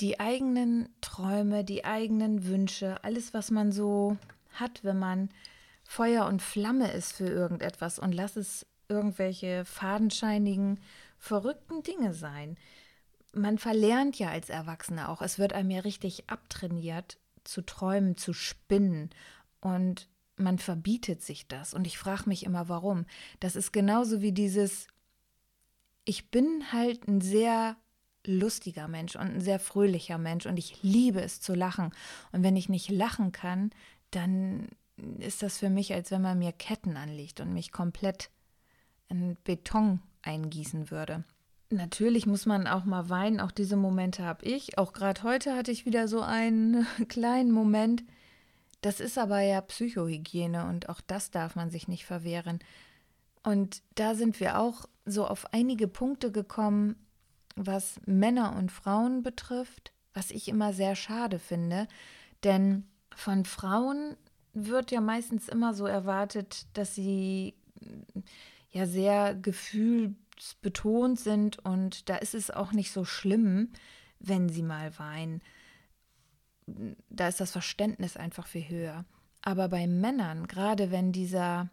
Die 0.00 0.20
eigenen 0.20 0.88
Träume, 1.00 1.64
die 1.64 1.84
eigenen 1.84 2.46
Wünsche, 2.46 3.02
alles, 3.02 3.32
was 3.32 3.50
man 3.50 3.72
so 3.72 4.16
hat, 4.52 4.84
wenn 4.84 4.98
man 4.98 5.30
Feuer 5.84 6.26
und 6.26 6.42
Flamme 6.42 6.90
ist 6.92 7.12
für 7.12 7.28
irgendetwas 7.28 7.98
und 7.98 8.12
lass 8.12 8.36
es 8.36 8.66
irgendwelche 8.88 9.64
fadenscheinigen, 9.64 10.80
verrückten 11.18 11.82
Dinge 11.82 12.12
sein. 12.12 12.56
Man 13.32 13.58
verlernt 13.58 14.18
ja 14.18 14.30
als 14.30 14.50
Erwachsener 14.50 15.08
auch. 15.08 15.22
Es 15.22 15.38
wird 15.38 15.52
einem 15.52 15.70
ja 15.70 15.80
richtig 15.80 16.28
abtrainiert, 16.28 17.18
zu 17.44 17.62
träumen, 17.62 18.16
zu 18.16 18.32
spinnen. 18.32 19.10
Und 19.60 20.08
man 20.36 20.58
verbietet 20.58 21.22
sich 21.22 21.48
das. 21.48 21.74
Und 21.74 21.86
ich 21.86 21.98
frage 21.98 22.24
mich 22.26 22.44
immer, 22.44 22.68
warum. 22.68 23.06
Das 23.40 23.56
ist 23.56 23.72
genauso 23.72 24.22
wie 24.22 24.32
dieses, 24.32 24.88
ich 26.04 26.30
bin 26.30 26.72
halt 26.72 27.08
ein 27.08 27.20
sehr 27.20 27.76
lustiger 28.26 28.88
Mensch 28.88 29.16
und 29.16 29.22
ein 29.22 29.40
sehr 29.40 29.58
fröhlicher 29.58 30.18
Mensch 30.18 30.46
und 30.46 30.58
ich 30.58 30.82
liebe 30.82 31.20
es 31.20 31.40
zu 31.40 31.54
lachen. 31.54 31.92
Und 32.32 32.42
wenn 32.42 32.56
ich 32.56 32.68
nicht 32.68 32.90
lachen 32.90 33.32
kann, 33.32 33.70
dann 34.10 34.68
ist 35.18 35.42
das 35.42 35.58
für 35.58 35.70
mich, 35.70 35.92
als 35.92 36.10
wenn 36.10 36.22
man 36.22 36.38
mir 36.38 36.52
Ketten 36.52 36.96
anlegt 36.96 37.40
und 37.40 37.52
mich 37.52 37.72
komplett 37.72 38.30
in 39.08 39.36
Beton 39.44 40.00
eingießen 40.22 40.90
würde. 40.90 41.24
Natürlich 41.70 42.26
muss 42.26 42.46
man 42.46 42.66
auch 42.66 42.84
mal 42.84 43.08
weinen, 43.08 43.40
auch 43.40 43.50
diese 43.50 43.76
Momente 43.76 44.24
habe 44.24 44.44
ich. 44.44 44.78
Auch 44.78 44.92
gerade 44.92 45.22
heute 45.24 45.56
hatte 45.56 45.72
ich 45.72 45.84
wieder 45.84 46.06
so 46.06 46.20
einen 46.20 46.86
kleinen 47.08 47.50
Moment. 47.50 48.04
Das 48.82 49.00
ist 49.00 49.18
aber 49.18 49.40
ja 49.40 49.60
Psychohygiene 49.60 50.66
und 50.66 50.88
auch 50.88 51.00
das 51.00 51.30
darf 51.30 51.56
man 51.56 51.70
sich 51.70 51.88
nicht 51.88 52.06
verwehren. 52.06 52.60
Und 53.42 53.82
da 53.94 54.14
sind 54.14 54.38
wir 54.40 54.58
auch 54.58 54.86
so 55.04 55.26
auf 55.26 55.52
einige 55.52 55.88
Punkte 55.88 56.30
gekommen, 56.30 56.96
was 57.56 57.98
Männer 58.06 58.54
und 58.56 58.70
Frauen 58.70 59.22
betrifft, 59.22 59.92
was 60.14 60.30
ich 60.30 60.48
immer 60.48 60.72
sehr 60.72 60.94
schade 60.94 61.38
finde. 61.38 61.88
Denn 62.44 62.84
von 63.14 63.44
Frauen 63.44 64.16
wird 64.52 64.90
ja 64.90 65.00
meistens 65.00 65.48
immer 65.48 65.74
so 65.74 65.86
erwartet, 65.86 66.66
dass 66.74 66.94
sie 66.94 67.54
ja 68.70 68.86
sehr 68.86 69.34
gefühl 69.34 70.14
betont 70.60 71.18
sind 71.18 71.58
und 71.64 72.08
da 72.08 72.16
ist 72.16 72.34
es 72.34 72.50
auch 72.50 72.72
nicht 72.72 72.92
so 72.92 73.04
schlimm, 73.04 73.72
wenn 74.18 74.48
sie 74.48 74.62
mal 74.62 74.98
weinen. 74.98 75.42
Da 77.08 77.28
ist 77.28 77.40
das 77.40 77.52
Verständnis 77.52 78.16
einfach 78.16 78.46
viel 78.46 78.68
höher. 78.68 79.04
Aber 79.42 79.68
bei 79.68 79.86
Männern, 79.86 80.46
gerade 80.46 80.90
wenn 80.90 81.12
dieser 81.12 81.70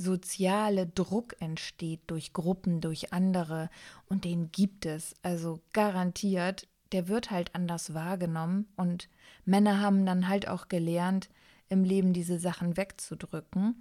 soziale 0.00 0.86
Druck 0.86 1.36
entsteht 1.40 2.00
durch 2.06 2.32
Gruppen, 2.32 2.80
durch 2.80 3.12
andere, 3.12 3.68
und 4.08 4.24
den 4.24 4.50
gibt 4.50 4.86
es, 4.86 5.14
also 5.22 5.60
garantiert, 5.72 6.66
der 6.92 7.08
wird 7.08 7.30
halt 7.30 7.54
anders 7.54 7.94
wahrgenommen 7.94 8.66
und 8.76 9.08
Männer 9.44 9.80
haben 9.80 10.06
dann 10.06 10.26
halt 10.28 10.48
auch 10.48 10.68
gelernt, 10.68 11.28
im 11.68 11.84
Leben 11.84 12.12
diese 12.12 12.38
Sachen 12.38 12.76
wegzudrücken 12.76 13.80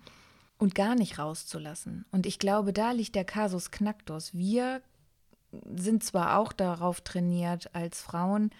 und 0.60 0.76
gar 0.76 0.94
nicht 0.94 1.18
rauszulassen. 1.18 2.06
Und 2.12 2.26
ich 2.26 2.38
glaube, 2.38 2.72
da 2.72 2.92
liegt 2.92 3.16
der 3.16 3.26
Kasus 3.26 3.72
Knacktus. 3.72 4.34
Wir 4.34 4.82
sind 5.76 6.04
zwar 6.04 6.38
auch 6.38 6.54
darauf 6.54 7.02
trainiert, 7.02 7.74
als 7.74 8.02
Frauen 8.02 8.52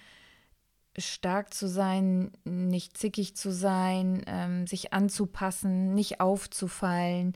stark 1.06 1.54
zu 1.54 1.68
sein, 1.68 2.32
nicht 2.44 2.98
zickig 2.98 3.36
zu 3.36 3.52
sein, 3.52 4.24
ähm, 4.28 4.68
sich 4.68 4.94
anzupassen, 4.94 5.94
nicht 5.94 6.22
aufzufallen, 6.22 7.34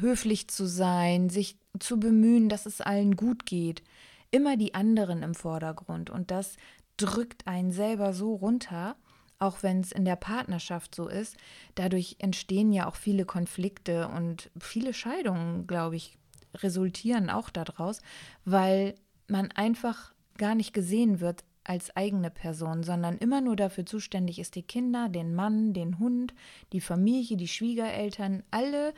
höflich 0.00 0.48
zu 0.48 0.66
sein, 0.66 1.30
sich 1.30 1.56
zu 1.78 1.98
bemühen, 1.98 2.48
dass 2.48 2.66
es 2.66 2.80
allen 2.80 3.16
gut 3.16 3.46
geht. 3.46 3.82
Immer 4.30 4.56
die 4.56 4.74
anderen 4.74 5.22
im 5.22 5.34
Vordergrund. 5.34 6.10
Und 6.10 6.30
das 6.30 6.56
drückt 6.96 7.46
einen 7.46 7.72
selber 7.72 8.12
so 8.12 8.34
runter 8.34 8.96
auch 9.42 9.64
wenn 9.64 9.80
es 9.80 9.90
in 9.90 10.04
der 10.04 10.16
Partnerschaft 10.16 10.94
so 10.94 11.08
ist. 11.08 11.36
Dadurch 11.74 12.16
entstehen 12.20 12.72
ja 12.72 12.88
auch 12.88 12.94
viele 12.94 13.24
Konflikte 13.24 14.06
und 14.06 14.50
viele 14.58 14.94
Scheidungen, 14.94 15.66
glaube 15.66 15.96
ich, 15.96 16.16
resultieren 16.54 17.28
auch 17.28 17.50
daraus, 17.50 18.00
weil 18.44 18.94
man 19.26 19.50
einfach 19.50 20.12
gar 20.38 20.54
nicht 20.54 20.72
gesehen 20.72 21.20
wird 21.20 21.44
als 21.64 21.94
eigene 21.96 22.30
Person, 22.30 22.82
sondern 22.82 23.18
immer 23.18 23.40
nur 23.40 23.56
dafür 23.56 23.86
zuständig 23.86 24.38
ist, 24.38 24.54
die 24.54 24.62
Kinder, 24.62 25.08
den 25.08 25.34
Mann, 25.34 25.72
den 25.72 25.98
Hund, 25.98 26.34
die 26.72 26.80
Familie, 26.80 27.36
die 27.36 27.48
Schwiegereltern, 27.48 28.42
alle 28.50 28.94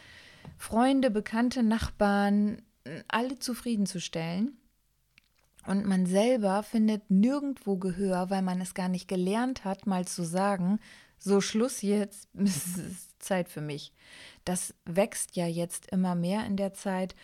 Freunde, 0.56 1.10
Bekannte, 1.10 1.62
Nachbarn, 1.62 2.62
alle 3.08 3.38
zufriedenzustellen. 3.38 4.56
Und 5.66 5.86
man 5.86 6.04
selber 6.04 6.62
findet 6.62 7.10
nirgendwo 7.10 7.76
Gehör, 7.76 8.28
weil 8.28 8.42
man 8.42 8.60
es 8.60 8.74
gar 8.74 8.88
nicht 8.88 9.08
gelernt 9.08 9.64
hat, 9.64 9.86
mal 9.86 10.06
zu 10.06 10.22
sagen, 10.22 10.78
so 11.18 11.40
Schluss 11.40 11.82
jetzt, 11.82 12.28
es 12.34 12.76
ist 12.76 13.22
Zeit 13.22 13.48
für 13.48 13.62
mich. 13.62 13.92
Das 14.44 14.74
wächst 14.84 15.36
ja 15.36 15.46
jetzt 15.46 15.86
immer 15.90 16.14
mehr 16.14 16.44
in 16.46 16.56
der 16.56 16.74
Zeit, 16.74 17.14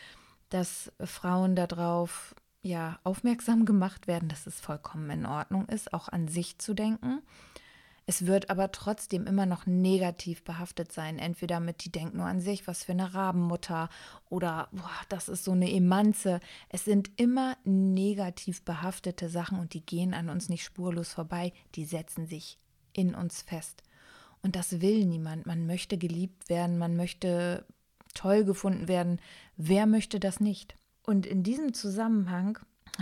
dass 0.49 0.91
Frauen 1.05 1.55
darauf 1.55 2.35
ja 2.63 2.99
aufmerksam 3.05 3.65
gemacht 3.65 4.07
werden, 4.07 4.29
dass 4.29 4.47
es 4.47 4.61
vollkommen 4.61 5.11
in 5.11 5.27
Ordnung 5.27 5.67
ist, 5.69 5.93
auch 5.93 6.09
an 6.09 6.29
sich 6.29 6.59
zu 6.59 6.75
denken 6.75 7.23
es 8.11 8.27
wird 8.27 8.51
aber 8.51 8.73
trotzdem 8.73 9.29
immer 9.29 9.47
noch 9.47 9.67
negativ 9.67 10.43
behaftet 10.43 10.91
sein. 10.91 11.21
Entweder 11.21 11.61
mit, 11.61 11.85
die 11.85 11.93
denkt 11.93 12.13
nur 12.13 12.27
an 12.27 12.41
sich, 12.41 12.67
was 12.67 12.83
für 12.83 12.91
eine 12.91 13.15
Rabenmutter 13.15 13.89
oder 14.29 14.67
boah, 14.73 14.91
das 15.09 15.29
ist 15.29 15.45
so 15.45 15.53
eine 15.53 15.71
Emanze. 15.71 16.41
Es 16.71 16.85
sind 16.85 17.09
immer 17.21 17.57
negativ 17.63 18.63
behaftete 18.63 19.29
Sachen 19.29 19.61
und 19.61 19.75
die 19.75 19.87
gehen 19.87 20.13
an 20.13 20.29
uns 20.29 20.49
nicht 20.49 20.65
spurlos 20.65 21.13
vorbei. 21.13 21.53
Die 21.77 21.85
setzen 21.85 22.27
sich 22.27 22.59
in 22.93 23.15
uns 23.15 23.43
fest. 23.43 23.85
Und 24.43 24.57
das 24.57 24.81
will 24.81 25.05
niemand. 25.05 25.47
Man 25.47 25.69
möchte 25.69 25.97
geliebt 25.97 26.49
werden, 26.49 26.79
man 26.79 26.97
möchte 26.97 27.65
toll 28.15 28.45
gefunden 28.45 28.89
werden. 28.89 29.21
Wer 29.57 29.87
möchte 29.87 30.19
das 30.19 30.41
nicht? 30.41 30.75
Und 31.11 31.27
in 31.27 31.43
diesem 31.43 31.75
Zusammenhang 31.75 32.57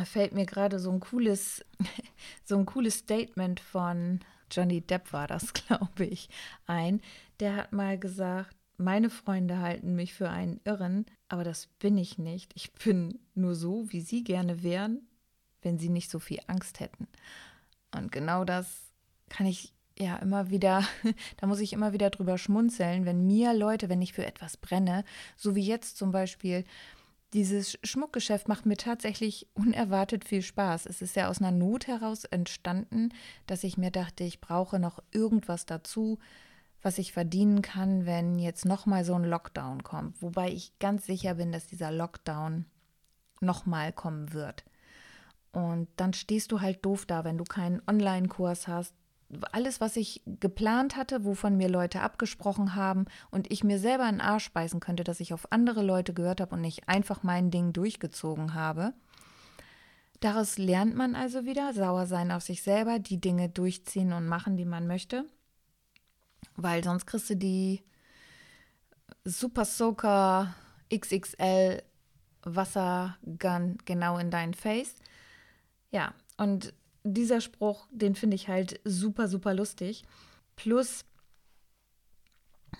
fällt 0.07 0.33
mir 0.33 0.47
gerade 0.47 0.79
so 0.79 0.91
ein 0.91 0.99
cooles, 0.99 1.63
so 2.47 2.57
ein 2.57 2.65
cooles 2.65 3.01
Statement 3.01 3.61
von 3.61 4.21
Johnny 4.51 4.81
Depp 4.81 5.13
war 5.13 5.27
das, 5.27 5.53
glaube 5.67 6.07
ich, 6.07 6.31
ein. 6.65 7.03
Der 7.39 7.55
hat 7.55 7.73
mal 7.75 7.99
gesagt, 7.99 8.57
meine 8.79 9.11
Freunde 9.11 9.59
halten 9.59 9.95
mich 9.95 10.15
für 10.15 10.31
einen 10.31 10.59
Irren, 10.65 11.05
aber 11.29 11.45
das 11.45 11.67
bin 11.81 11.99
ich 11.99 12.17
nicht. 12.17 12.51
Ich 12.55 12.73
bin 12.73 13.19
nur 13.35 13.55
so, 13.55 13.93
wie 13.93 14.01
sie 14.01 14.25
gerne 14.25 14.63
wären, 14.63 15.07
wenn 15.61 15.79
sie 15.79 15.91
nicht 15.91 16.11
so 16.11 16.19
viel 16.19 16.41
Angst 16.47 16.81
hätten. 16.81 17.09
Und 17.95 18.11
genau 18.11 18.47
das 18.47 18.91
kann 19.29 19.45
ich 19.45 19.75
ja 19.99 20.17
immer 20.17 20.49
wieder, 20.49 20.83
da 21.37 21.47
muss 21.47 21.61
ich 21.61 21.75
immer 21.75 21.93
wieder 21.93 22.09
drüber 22.09 22.39
schmunzeln, 22.39 23.05
wenn 23.05 23.27
mir 23.27 23.53
Leute, 23.53 23.91
wenn 23.91 24.01
ich 24.01 24.15
für 24.15 24.25
etwas 24.25 24.57
brenne, 24.57 25.05
so 25.37 25.55
wie 25.55 25.67
jetzt 25.67 25.99
zum 25.99 26.11
Beispiel, 26.11 26.65
dieses 27.35 27.79
Schmuckgeschäft 27.83 28.49
macht 28.49 28.67
mir 28.67 28.77
tatsächlich 28.77 29.49
unerwartet 29.55 30.25
viel 30.25 30.43
Spaß. 30.43 30.87
Es 30.87 31.03
ist 31.03 31.17
ja 31.17 31.29
aus 31.29 31.41
einer 31.41 31.51
Not 31.51 31.87
heraus 31.87 32.25
entstanden, 32.25 33.11
dass 33.47 33.65
ich 33.65 33.77
mir 33.77 33.91
dachte, 33.91 34.25
ich 34.25 34.41
brauche 34.41 34.79
noch 34.79 35.03
irgendwas 35.11 35.67
dazu, 35.67 36.19
was 36.81 36.99
ich 36.99 37.13
verdienen 37.13 37.61
kann, 37.61 38.07
wenn 38.07 38.39
jetzt 38.39 38.65
nochmal 38.65 39.05
so 39.05 39.15
ein 39.15 39.25
Lockdown 39.25 39.83
kommt. 39.83 40.23
Wobei 40.23 40.51
ich 40.51 40.79
ganz 40.79 41.07
sicher 41.07 41.35
bin, 41.35 41.53
dass 41.53 41.67
dieser 41.67 41.91
Lockdown 41.91 42.65
nochmal 43.41 43.93
kommen 43.93 44.33
wird. 44.33 44.65
Und 45.53 45.89
dann 45.97 46.13
stehst 46.13 46.53
du 46.53 46.61
halt 46.61 46.85
doof 46.85 47.05
da, 47.07 47.25
wenn 47.25 47.39
du 47.39 47.45
keinen 47.45 47.83
Online-Kurs 47.87 48.69
hast. 48.69 48.95
Alles, 49.53 49.81
was 49.81 49.97
ich 49.97 50.23
geplant 50.27 50.97
hatte, 50.97 51.25
wovon 51.25 51.57
mir 51.57 51.69
Leute 51.69 52.01
abgesprochen 52.01 52.75
haben 52.75 53.05
und 53.31 53.51
ich 53.51 53.63
mir 53.63 53.79
selber 53.79 54.05
einen 54.05 54.23
Arsch 54.23 54.51
beißen 54.53 54.81
könnte, 54.81 55.05
dass 55.05 55.21
ich 55.21 55.35
auf 55.35 55.53
andere 55.53 55.83
Leute 55.83 56.15
gehört 56.15 56.41
habe 56.41 56.55
und 56.55 56.63
nicht 56.63 56.89
einfach 56.89 57.23
mein 57.23 57.51
Ding 57.51 57.73
durchgezogen 57.73 58.55
habe. 58.55 58.95
Daraus 60.21 60.59
lernt 60.59 60.97
man 60.97 61.15
also 61.15 61.45
wieder, 61.45 61.73
sauer 61.75 62.07
sein 62.07 62.33
auf 62.33 62.43
sich 62.43 62.63
selber, 62.63 62.99
die 62.99 63.21
Dinge 63.21 63.49
durchziehen 63.49 64.13
und 64.13 64.27
machen, 64.27 64.57
die 64.57 64.65
man 64.65 64.87
möchte. 64.87 65.25
Weil 66.57 66.83
sonst 66.83 67.07
kriegst 67.07 67.31
du 67.31 67.37
die 67.37 67.83
Super 69.25 69.65
Soaker 69.65 70.55
XXL 70.93 71.83
Wassergun 72.43 73.79
genau 73.85 74.19
in 74.19 74.31
dein 74.31 74.55
Face. 74.55 74.95
Ja, 75.91 76.15
und 76.37 76.73
dieser 77.15 77.41
Spruch, 77.41 77.87
den 77.91 78.15
finde 78.15 78.37
ich 78.37 78.49
halt 78.49 78.81
super, 78.85 79.29
super 79.29 79.55
lustig. 79.55 80.05
Plus, 80.57 81.05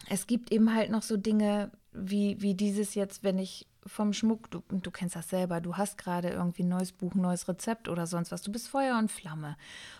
es 0.09 0.27
gibt 0.27 0.53
eben 0.53 0.75
halt 0.75 0.91
noch 0.91 1.03
so 1.03 1.17
Dinge 1.17 1.71
wie, 1.93 2.41
wie 2.41 2.55
dieses 2.55 2.95
jetzt, 2.95 3.25
wenn 3.25 3.39
ich 3.39 3.67
vom 3.87 4.13
Schmuck, 4.13 4.51
du, 4.51 4.63
du 4.69 4.91
kennst 4.91 5.17
das 5.17 5.31
selber, 5.31 5.61
du 5.61 5.77
hast 5.77 5.99
gerade 5.99 6.29
irgendwie 6.29 6.63
ein 6.63 6.69
neues 6.69 6.93
Buch, 6.93 7.15
ein 7.15 7.23
neues 7.23 7.49
Rezept 7.49 7.89
oder 7.89 8.07
sonst 8.07 8.31
was, 8.31 8.43
du 8.43 8.53
bist 8.53 8.69
Feuer 8.69 8.99
und 8.99 9.11
Flamme 9.11 9.57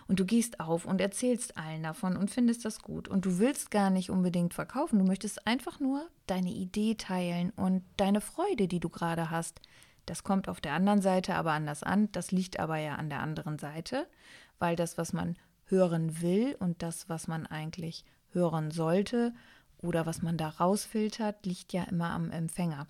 und 0.07 0.19
du 0.19 0.25
gehst 0.25 0.59
auf 0.59 0.85
und 0.85 1.01
erzählst 1.01 1.57
allen 1.57 1.83
davon 1.83 2.15
und 2.15 2.29
findest 2.29 2.65
das 2.65 2.81
gut 2.81 3.07
und 3.07 3.25
du 3.25 3.39
willst 3.39 3.71
gar 3.71 3.89
nicht 3.89 4.09
unbedingt 4.09 4.53
verkaufen, 4.53 4.99
du 4.99 5.05
möchtest 5.05 5.47
einfach 5.47 5.79
nur 5.79 6.07
deine 6.27 6.51
Idee 6.51 6.95
teilen 6.95 7.51
und 7.55 7.83
deine 7.97 8.21
Freude, 8.21 8.67
die 8.67 8.79
du 8.79 8.89
gerade 8.89 9.31
hast. 9.31 9.59
Das 10.05 10.23
kommt 10.23 10.47
auf 10.47 10.61
der 10.61 10.73
anderen 10.73 11.01
Seite 11.01 11.35
aber 11.35 11.51
anders 11.51 11.83
an, 11.83 12.11
das 12.11 12.31
liegt 12.31 12.59
aber 12.59 12.77
ja 12.77 12.95
an 12.95 13.09
der 13.09 13.19
anderen 13.19 13.59
Seite, 13.59 14.07
weil 14.57 14.75
das, 14.75 14.97
was 14.97 15.13
man 15.13 15.37
hören 15.65 16.21
will 16.21 16.55
und 16.59 16.81
das, 16.81 17.09
was 17.09 17.27
man 17.27 17.45
eigentlich 17.45 18.03
hören 18.31 18.71
sollte 18.71 19.33
oder 19.77 20.05
was 20.05 20.21
man 20.21 20.37
da 20.37 20.49
rausfiltert, 20.49 21.45
liegt 21.45 21.73
ja 21.73 21.83
immer 21.83 22.09
am 22.09 22.31
Empfänger. 22.31 22.87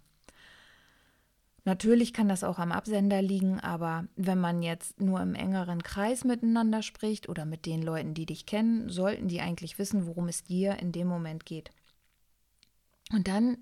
Natürlich 1.65 2.13
kann 2.13 2.29
das 2.29 2.43
auch 2.43 2.57
am 2.57 2.71
Absender 2.71 3.21
liegen, 3.21 3.59
aber 3.59 4.05
wenn 4.15 4.39
man 4.39 4.63
jetzt 4.63 4.99
nur 4.99 5.21
im 5.21 5.35
engeren 5.35 5.83
Kreis 5.83 6.23
miteinander 6.23 6.81
spricht 6.81 7.29
oder 7.29 7.45
mit 7.45 7.65
den 7.65 7.81
Leuten, 7.81 8.13
die 8.13 8.25
dich 8.25 8.45
kennen, 8.45 8.89
sollten 8.89 9.27
die 9.27 9.41
eigentlich 9.41 9.77
wissen, 9.77 10.07
worum 10.07 10.29
es 10.29 10.43
dir 10.43 10.79
in 10.79 10.91
dem 10.91 11.07
Moment 11.07 11.45
geht. 11.45 11.69
Und 13.11 13.27
dann, 13.27 13.57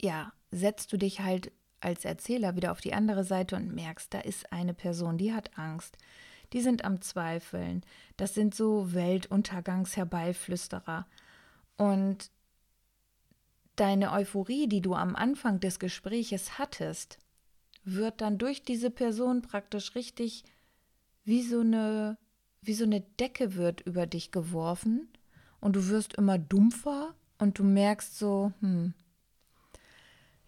ja, 0.00 0.32
setzt 0.50 0.92
du 0.92 0.96
dich 0.96 1.20
halt 1.20 1.50
als 1.80 2.04
Erzähler 2.04 2.56
wieder 2.56 2.72
auf 2.72 2.80
die 2.80 2.94
andere 2.94 3.22
Seite 3.24 3.56
und 3.56 3.74
merkst, 3.74 4.12
da 4.12 4.20
ist 4.20 4.52
eine 4.52 4.74
Person, 4.74 5.16
die 5.18 5.32
hat 5.32 5.56
Angst. 5.58 5.96
Die 6.52 6.60
sind 6.60 6.84
am 6.84 7.00
Zweifeln. 7.00 7.82
Das 8.16 8.34
sind 8.34 8.54
so 8.54 8.92
Weltuntergangsherbeiflüsterer. 8.92 11.06
Und 11.76 12.30
deine 13.76 14.12
Euphorie, 14.12 14.68
die 14.68 14.82
du 14.82 14.94
am 14.94 15.16
Anfang 15.16 15.60
des 15.60 15.78
Gespräches 15.78 16.58
hattest, 16.58 17.18
wird 17.84 18.20
dann 18.20 18.36
durch 18.36 18.62
diese 18.62 18.90
Person 18.90 19.40
praktisch 19.42 19.94
richtig 19.94 20.44
wie 21.24 21.42
so 21.42 21.60
eine, 21.60 22.18
wie 22.60 22.74
so 22.74 22.84
eine 22.84 23.00
Decke 23.00 23.54
wird 23.54 23.80
über 23.80 24.06
dich 24.06 24.32
geworfen 24.32 25.08
und 25.60 25.76
du 25.76 25.88
wirst 25.88 26.14
immer 26.14 26.38
dumpfer 26.38 27.14
und 27.38 27.58
du 27.58 27.64
merkst 27.64 28.18
so, 28.18 28.52
hm, 28.60 28.92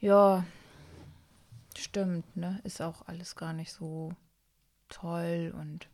ja, 0.01 0.45
stimmt, 1.79 2.37
ne, 2.37 2.61
ist 2.64 2.81
auch 2.81 3.07
alles 3.07 3.37
gar 3.37 3.52
nicht 3.52 3.73
so 3.73 4.12
toll 4.88 5.55
und 5.57 5.88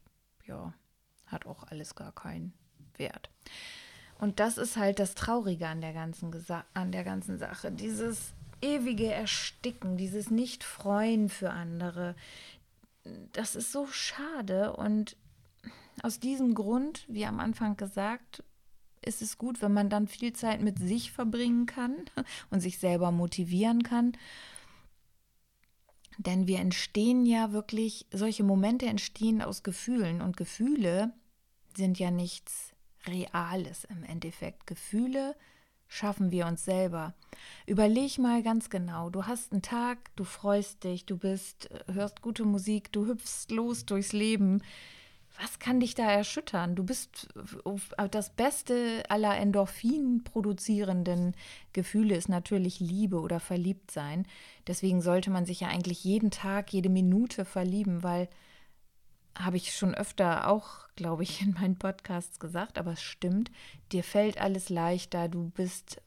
ja, 0.47 0.73
hat 1.27 1.47
auch 1.47 1.65
alles 1.65 1.95
gar 1.95 2.13
keinen 2.13 2.53
Wert. 2.97 3.31
Und 4.19 4.41
das 4.41 4.59
ist 4.59 4.77
halt 4.77 4.99
das 4.99 5.15
Traurige 5.15 5.69
an 5.69 5.81
der 5.81 5.93
ganzen, 5.93 6.35
an 6.75 6.93
der 6.93 7.05
ganzen 7.05 7.39
Sache. 7.39 7.71
Dieses 7.71 8.33
ewige 8.61 9.13
Ersticken, 9.13 9.97
dieses 9.97 10.31
Nicht-Freuen 10.31 11.29
für 11.29 11.51
andere, 11.51 12.17
das 13.33 13.55
ist 13.55 13.71
so 13.71 13.87
schade. 13.87 14.75
Und 14.75 15.17
aus 16.03 16.19
diesem 16.19 16.55
Grund, 16.55 17.05
wie 17.09 17.27
am 17.27 17.39
Anfang 17.39 17.77
gesagt, 17.77 18.43
ist 19.03 19.23
es 19.23 19.39
gut, 19.39 19.63
wenn 19.63 19.73
man 19.73 19.89
dann 19.89 20.09
viel 20.09 20.33
Zeit 20.33 20.61
mit 20.61 20.79
sich 20.79 21.13
verbringen 21.13 21.67
kann 21.67 21.95
und 22.51 22.61
sich 22.61 22.79
selber 22.79 23.13
motivieren 23.13 23.83
kann. 23.85 24.13
Denn 26.19 26.49
wir 26.49 26.59
entstehen 26.59 27.27
ja 27.27 27.53
wirklich, 27.53 28.07
solche 28.13 28.43
Momente 28.43 28.87
entstehen 28.87 29.41
aus 29.41 29.63
Gefühlen 29.63 30.21
und 30.21 30.37
Gefühle 30.37 31.13
sind 31.77 31.99
ja 32.01 32.11
nichts 32.11 32.73
Reales 33.07 33.85
im 33.85 34.03
Endeffekt. 34.03 34.67
Gefühle 34.67 35.37
schaffen 35.87 36.33
wir 36.33 36.47
uns 36.47 36.65
selber. 36.65 37.15
Überleg 37.67 38.19
mal 38.19 38.43
ganz 38.43 38.69
genau, 38.69 39.11
du 39.11 39.27
hast 39.27 39.53
einen 39.53 39.63
Tag, 39.63 40.15
du 40.17 40.25
freust 40.25 40.83
dich, 40.83 41.07
du 41.07 41.17
bist, 41.17 41.71
hörst 41.87 42.21
gute 42.21 42.45
Musik, 42.45 42.93
du 42.93 43.07
hüpfst 43.07 43.51
los 43.51 43.87
durchs 43.87 44.13
Leben. 44.13 44.63
Was 45.41 45.61
kann 45.61 45.79
dich 45.79 45.95
da 45.95 46.11
erschüttern? 46.11 46.75
Du 46.75 46.85
bist 46.85 47.29
äh, 47.97 48.09
das 48.09 48.31
Beste 48.31 49.05
aller 49.09 49.37
Endorphin 49.37 50.25
produzierenden 50.25 51.35
Gefühle 51.73 52.17
ist 52.17 52.29
natürlich 52.29 52.81
Liebe 52.81 53.21
oder 53.21 53.39
Verliebtsein. 53.39 54.27
Deswegen 54.67 55.01
sollte 55.01 55.31
man 55.31 55.47
sich 55.47 55.61
ja 55.61 55.69
eigentlich 55.69 56.03
jeden 56.03 56.31
Tag, 56.31 56.73
jede 56.73 56.89
Minute 56.89 57.45
verlieben, 57.45 58.03
weil 58.03 58.29
habe 59.37 59.57
ich 59.57 59.73
schon 59.77 59.95
öfter 59.95 60.49
auch, 60.49 60.89
glaube 60.97 61.23
ich, 61.23 61.41
in 61.43 61.53
meinen 61.53 61.79
Podcasts 61.79 62.41
gesagt, 62.41 62.77
aber 62.77 62.93
es 62.93 63.03
stimmt, 63.03 63.51
dir 63.93 64.03
fällt 64.03 64.41
alles 64.41 64.69
leichter, 64.69 65.29
du 65.29 65.51
bist 65.51 66.03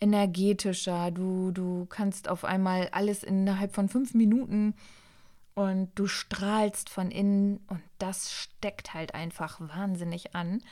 energetischer, 0.00 1.10
du, 1.10 1.52
du 1.52 1.86
kannst 1.86 2.28
auf 2.28 2.44
einmal 2.44 2.88
alles 2.92 3.22
innerhalb 3.22 3.74
von 3.74 3.88
fünf 3.88 4.12
Minuten 4.12 4.74
und 5.56 5.90
du 5.94 6.06
strahlst 6.06 6.90
von 6.90 7.10
innen 7.10 7.56
und 7.68 7.82
das 7.98 8.30
steckt 8.30 8.92
halt 8.92 9.14
einfach 9.14 9.58
wahnsinnig 9.58 10.36
an. 10.36 10.62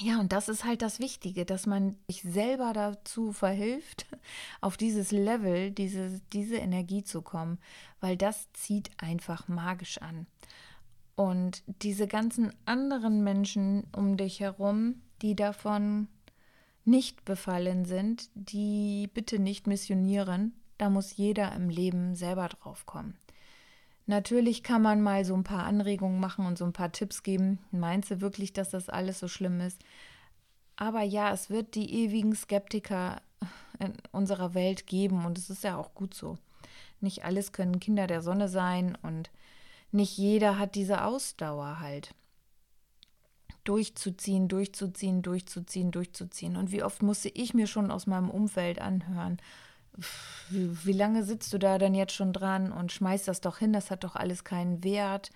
Ja, 0.00 0.18
und 0.18 0.32
das 0.32 0.48
ist 0.48 0.64
halt 0.64 0.82
das 0.82 0.98
Wichtige, 0.98 1.44
dass 1.44 1.66
man 1.66 1.96
sich 2.08 2.22
selber 2.22 2.72
dazu 2.72 3.32
verhilft, 3.32 4.06
auf 4.60 4.76
dieses 4.76 5.12
Level, 5.12 5.70
diese, 5.70 6.20
diese 6.32 6.56
Energie 6.56 7.04
zu 7.04 7.22
kommen, 7.22 7.58
weil 8.00 8.16
das 8.16 8.52
zieht 8.52 8.90
einfach 8.98 9.46
magisch 9.46 9.98
an. 9.98 10.26
Und 11.14 11.62
diese 11.66 12.08
ganzen 12.08 12.52
anderen 12.64 13.22
Menschen 13.22 13.84
um 13.96 14.16
dich 14.16 14.40
herum, 14.40 15.02
die 15.22 15.36
davon 15.36 16.08
nicht 16.84 17.24
befallen 17.24 17.84
sind, 17.84 18.28
die 18.34 19.08
bitte 19.14 19.38
nicht 19.38 19.68
missionieren, 19.68 20.52
da 20.78 20.90
muss 20.90 21.16
jeder 21.16 21.52
im 21.52 21.68
Leben 21.68 22.14
selber 22.14 22.48
drauf 22.48 22.86
kommen. 22.86 23.16
Natürlich 24.06 24.62
kann 24.62 24.82
man 24.82 25.00
mal 25.00 25.24
so 25.24 25.34
ein 25.34 25.44
paar 25.44 25.64
Anregungen 25.64 26.20
machen 26.20 26.46
und 26.46 26.58
so 26.58 26.64
ein 26.64 26.74
paar 26.74 26.92
Tipps 26.92 27.22
geben. 27.22 27.58
Meinst 27.70 28.10
du 28.10 28.20
wirklich, 28.20 28.52
dass 28.52 28.70
das 28.70 28.88
alles 28.88 29.18
so 29.18 29.28
schlimm 29.28 29.60
ist? 29.60 29.82
Aber 30.76 31.02
ja, 31.02 31.32
es 31.32 31.48
wird 31.48 31.74
die 31.74 32.02
ewigen 32.02 32.34
Skeptiker 32.34 33.22
in 33.78 33.94
unserer 34.12 34.54
Welt 34.54 34.86
geben 34.86 35.24
und 35.24 35.38
es 35.38 35.48
ist 35.48 35.64
ja 35.64 35.76
auch 35.76 35.94
gut 35.94 36.14
so. 36.14 36.36
Nicht 37.00 37.24
alles 37.24 37.52
können 37.52 37.80
Kinder 37.80 38.06
der 38.06 38.22
Sonne 38.22 38.48
sein 38.48 38.96
und 39.02 39.30
nicht 39.90 40.18
jeder 40.18 40.58
hat 40.58 40.74
diese 40.74 41.04
Ausdauer 41.04 41.80
halt. 41.80 42.14
Durchzuziehen, 43.62 44.48
durchzuziehen, 44.48 45.22
durchzuziehen, 45.22 45.90
durchzuziehen. 45.90 46.56
Und 46.56 46.72
wie 46.72 46.82
oft 46.82 47.02
musste 47.02 47.28
ich 47.30 47.54
mir 47.54 47.66
schon 47.66 47.90
aus 47.90 48.06
meinem 48.06 48.28
Umfeld 48.28 48.80
anhören, 48.80 49.38
wie, 50.50 50.92
lange 50.92 51.24
sitzt 51.24 51.52
du 51.52 51.58
da 51.58 51.78
denn 51.78 51.94
jetzt 51.94 52.14
schon 52.14 52.32
dran 52.32 52.72
und 52.72 52.92
schmeißt 52.92 53.28
das 53.28 53.40
doch 53.40 53.58
hin, 53.58 53.72
das 53.72 53.90
hat 53.90 54.04
doch 54.04 54.16
alles 54.16 54.44
keinen 54.44 54.82
Wert. 54.82 55.30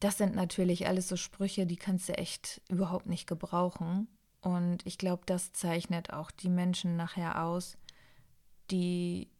Das 0.00 0.18
sind 0.18 0.34
natürlich 0.34 0.86
alles 0.86 1.08
so 1.08 1.16
Sprüche, 1.16 1.66
die 1.66 1.76
kannst 1.76 2.08
du 2.08 2.14
echt 2.14 2.60
überhaupt 2.68 3.06
nicht 3.06 3.26
gebrauchen. 3.26 4.08
Und 4.40 4.84
ich 4.86 4.98
glaube, 4.98 5.22
das 5.26 5.52
zeichnet 5.52 6.12
auch 6.12 6.30
die 6.30 6.48
Menschen 6.48 6.96
nachher 6.96 7.44
aus, 7.44 7.76
die 8.70 9.30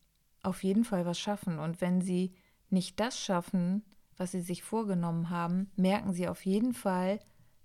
auf 0.42 0.62
jeden 0.62 0.84
Fall 0.84 1.06
was 1.06 1.18
schaffen. 1.18 1.58
Und 1.58 1.80
wenn 1.80 2.00
sie 2.00 2.32
nicht 2.70 3.00
das 3.00 3.18
schaffen, 3.18 3.84
was 4.16 4.32
sie 4.32 4.40
sich 4.40 4.62
vorgenommen 4.62 5.30
haben, 5.30 5.70
merken 5.76 6.12
sie 6.12 6.28
auf 6.28 6.44
jeden 6.46 6.74
Fall, 6.74 7.18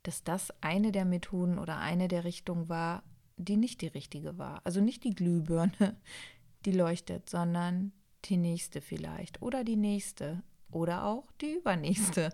dass 0.04 0.23
das 0.23 0.52
eine 0.62 0.91
der 0.91 1.06
Methoden 1.06 1.60
oder 1.60 1.78
eine 1.78 2.08
der 2.08 2.23
Richtungen 2.23 2.69
war, 2.69 3.04
die 3.38 3.58
nicht 3.58 3.82
die 3.82 3.88
richtige 3.88 4.38
war. 4.38 4.62
Also 4.63 4.82
nicht 4.82 5.04
die 5.04 5.15
Glühbirne, 5.15 5.95
die 6.65 6.71
leuchtet, 6.71 7.30
sondern 7.30 7.93
die 8.26 8.38
nächste 8.38 8.82
vielleicht 8.82 9.41
oder 9.41 9.63
die 9.63 9.76
nächste 9.76 10.43
oder 10.71 11.06
auch 11.06 11.32
die 11.39 11.54
übernächste. 11.54 12.34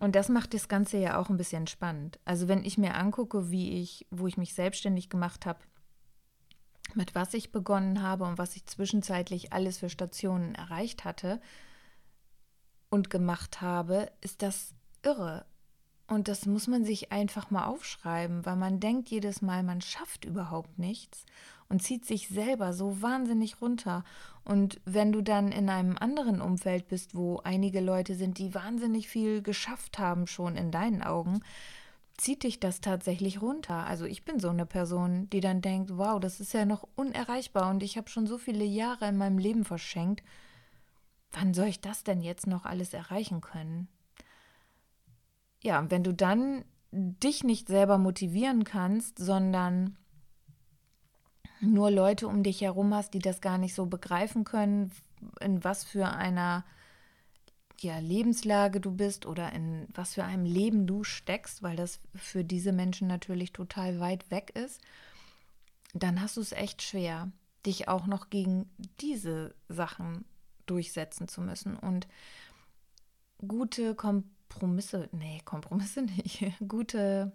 Und 0.00 0.14
das 0.14 0.28
macht 0.28 0.54
das 0.54 0.68
Ganze 0.68 0.98
ja 0.98 1.18
auch 1.18 1.28
ein 1.28 1.36
bisschen 1.36 1.66
spannend. 1.66 2.18
Also 2.24 2.48
wenn 2.48 2.64
ich 2.64 2.78
mir 2.78 2.94
angucke, 2.94 3.50
wie 3.50 3.80
ich, 3.80 4.06
wo 4.10 4.26
ich 4.26 4.36
mich 4.36 4.54
selbstständig 4.54 5.10
gemacht 5.10 5.44
habe, 5.44 5.60
mit 6.94 7.14
was 7.14 7.34
ich 7.34 7.52
begonnen 7.52 8.02
habe 8.02 8.24
und 8.24 8.38
was 8.38 8.56
ich 8.56 8.66
zwischenzeitlich 8.66 9.52
alles 9.52 9.78
für 9.78 9.90
Stationen 9.90 10.54
erreicht 10.54 11.04
hatte 11.04 11.40
und 12.90 13.10
gemacht 13.10 13.60
habe, 13.60 14.10
ist 14.20 14.42
das 14.42 14.74
irre. 15.02 15.44
Und 16.08 16.26
das 16.28 16.46
muss 16.46 16.66
man 16.66 16.84
sich 16.84 17.12
einfach 17.12 17.50
mal 17.50 17.66
aufschreiben, 17.66 18.46
weil 18.46 18.56
man 18.56 18.80
denkt 18.80 19.10
jedes 19.10 19.42
Mal, 19.42 19.62
man 19.62 19.82
schafft 19.82 20.24
überhaupt 20.24 20.78
nichts 20.78 21.26
und 21.68 21.82
zieht 21.82 22.06
sich 22.06 22.28
selber 22.28 22.72
so 22.72 23.02
wahnsinnig 23.02 23.60
runter. 23.60 24.04
Und 24.42 24.80
wenn 24.86 25.12
du 25.12 25.22
dann 25.22 25.52
in 25.52 25.68
einem 25.68 25.98
anderen 25.98 26.40
Umfeld 26.40 26.88
bist, 26.88 27.14
wo 27.14 27.40
einige 27.44 27.80
Leute 27.80 28.14
sind, 28.14 28.38
die 28.38 28.54
wahnsinnig 28.54 29.06
viel 29.06 29.42
geschafft 29.42 29.98
haben 29.98 30.26
schon 30.26 30.56
in 30.56 30.70
deinen 30.70 31.02
Augen, 31.02 31.40
zieht 32.16 32.42
dich 32.42 32.58
das 32.58 32.80
tatsächlich 32.80 33.42
runter. 33.42 33.86
Also 33.86 34.06
ich 34.06 34.24
bin 34.24 34.40
so 34.40 34.48
eine 34.48 34.64
Person, 34.64 35.28
die 35.28 35.40
dann 35.40 35.60
denkt, 35.60 35.98
wow, 35.98 36.18
das 36.18 36.40
ist 36.40 36.54
ja 36.54 36.64
noch 36.64 36.88
unerreichbar 36.96 37.68
und 37.70 37.82
ich 37.82 37.98
habe 37.98 38.08
schon 38.08 38.26
so 38.26 38.38
viele 38.38 38.64
Jahre 38.64 39.06
in 39.08 39.18
meinem 39.18 39.38
Leben 39.38 39.64
verschenkt. 39.66 40.22
Wann 41.32 41.52
soll 41.52 41.66
ich 41.66 41.80
das 41.80 42.02
denn 42.02 42.22
jetzt 42.22 42.46
noch 42.46 42.64
alles 42.64 42.94
erreichen 42.94 43.42
können? 43.42 43.88
Ja, 45.62 45.90
wenn 45.90 46.04
du 46.04 46.12
dann 46.12 46.64
dich 46.90 47.44
nicht 47.44 47.68
selber 47.68 47.98
motivieren 47.98 48.64
kannst, 48.64 49.18
sondern 49.18 49.96
nur 51.60 51.90
Leute 51.90 52.28
um 52.28 52.42
dich 52.42 52.60
herum 52.60 52.94
hast, 52.94 53.14
die 53.14 53.18
das 53.18 53.40
gar 53.40 53.58
nicht 53.58 53.74
so 53.74 53.86
begreifen 53.86 54.44
können, 54.44 54.92
in 55.40 55.62
was 55.64 55.84
für 55.84 56.08
einer 56.08 56.64
ja, 57.80 57.98
Lebenslage 57.98 58.80
du 58.80 58.90
bist 58.92 59.26
oder 59.26 59.52
in 59.52 59.86
was 59.92 60.14
für 60.14 60.24
einem 60.24 60.44
Leben 60.44 60.86
du 60.86 61.04
steckst, 61.04 61.62
weil 61.62 61.76
das 61.76 62.00
für 62.14 62.44
diese 62.44 62.72
Menschen 62.72 63.08
natürlich 63.08 63.52
total 63.52 64.00
weit 64.00 64.30
weg 64.30 64.50
ist, 64.54 64.80
dann 65.94 66.20
hast 66.20 66.36
du 66.36 66.40
es 66.40 66.52
echt 66.52 66.82
schwer, 66.82 67.30
dich 67.66 67.88
auch 67.88 68.06
noch 68.06 68.30
gegen 68.30 68.70
diese 69.00 69.54
Sachen 69.68 70.24
durchsetzen 70.66 71.28
zu 71.28 71.40
müssen. 71.40 71.76
Und 71.76 72.06
gute 73.46 73.94
Kompetenz 73.94 74.37
Kompromisse, 74.48 75.08
nee, 75.12 75.40
Kompromisse 75.44 76.02
nicht, 76.16 76.44
gute 76.66 77.32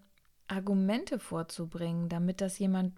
Argumente 0.48 1.20
vorzubringen, 1.20 2.10
damit 2.10 2.42
das 2.42 2.60
jemand 2.60 2.94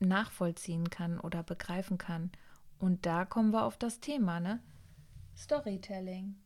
nachvollziehen 0.00 0.90
kann 0.90 1.20
oder 1.20 1.42
begreifen 1.42 1.98
kann. 1.98 2.30
Und 2.78 3.06
da 3.06 3.24
kommen 3.24 3.52
wir 3.52 3.64
auf 3.64 3.76
das 3.76 4.00
Thema, 4.00 4.40
ne? 4.40 4.60
Storytelling. 5.36 6.36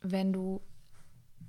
Wenn 0.00 0.32
du 0.32 0.62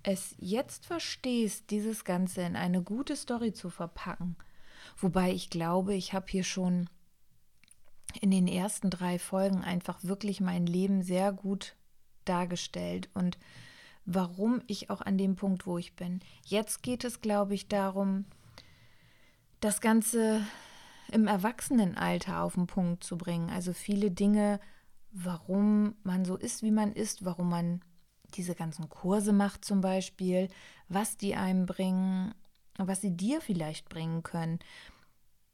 es 0.04 0.36
jetzt 0.38 0.86
verstehst, 0.86 1.72
dieses 1.72 2.04
Ganze 2.04 2.42
in 2.42 2.56
eine 2.56 2.82
gute 2.82 3.16
Story 3.16 3.54
zu 3.54 3.70
verpacken, 3.70 4.36
wobei 4.98 5.32
ich 5.32 5.50
glaube, 5.50 5.96
ich 5.96 6.14
habe 6.14 6.28
hier 6.30 6.44
schon 6.44 6.90
in 8.22 8.32
den 8.32 8.48
ersten 8.48 8.90
drei 8.90 9.20
Folgen 9.20 9.64
einfach 9.64 10.04
wirklich 10.04 10.40
mein 10.40 10.66
Leben 10.66 11.02
sehr 11.02 11.34
gut 11.34 11.76
dargestellt 12.24 13.10
und 13.14 13.38
warum 14.06 14.62
ich 14.68 14.90
auch 14.90 15.02
an 15.02 15.18
dem 15.18 15.36
Punkt, 15.36 15.66
wo 15.66 15.78
ich 15.78 15.96
bin. 15.96 16.20
Jetzt 16.46 16.84
geht 16.84 17.04
es, 17.04 17.22
glaube 17.22 17.56
ich, 17.56 17.68
darum, 17.68 18.26
das 19.60 19.82
Ganze 19.82 20.46
im 21.12 21.28
Erwachsenenalter 21.28 22.42
auf 22.42 22.56
den 22.56 22.68
Punkt 22.68 23.04
zu 23.04 23.18
bringen. 23.18 23.50
Also 23.50 23.74
viele 23.74 24.12
Dinge, 24.12 24.60
warum 25.12 25.96
man 26.04 26.26
so 26.26 26.36
ist, 26.36 26.62
wie 26.62 26.72
man 26.72 26.94
ist, 26.94 27.26
warum 27.26 27.50
man 27.50 27.82
diese 28.36 28.56
ganzen 28.56 28.90
Kurse 28.90 29.34
macht 29.34 29.64
zum 29.64 29.82
Beispiel, 29.82 30.50
was 30.88 31.18
die 31.18 31.36
einem 31.36 31.66
bringen, 31.66 32.34
was 32.78 33.02
sie 33.02 33.16
dir 33.16 33.42
vielleicht 33.42 33.88
bringen 33.90 34.24
können. 34.24 34.60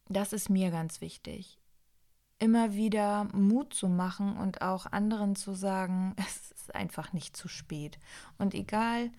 Das 0.10 0.34
ist 0.34 0.50
mir 0.50 0.72
ganz 0.72 1.00
wichtig. 1.00 1.61
Immer 2.42 2.74
wieder 2.74 3.28
Mut 3.34 3.72
zu 3.72 3.88
machen 3.88 4.36
und 4.36 4.64
auch 4.64 4.88
anderen 4.88 5.36
zu 5.36 5.54
sagen, 5.54 6.16
es 6.18 6.52
ist 6.52 6.74
einfach 6.74 7.14
nicht 7.14 7.38
zu 7.38 7.48
spät. 7.48 8.00
Und 8.40 8.56
egal, 8.56 9.12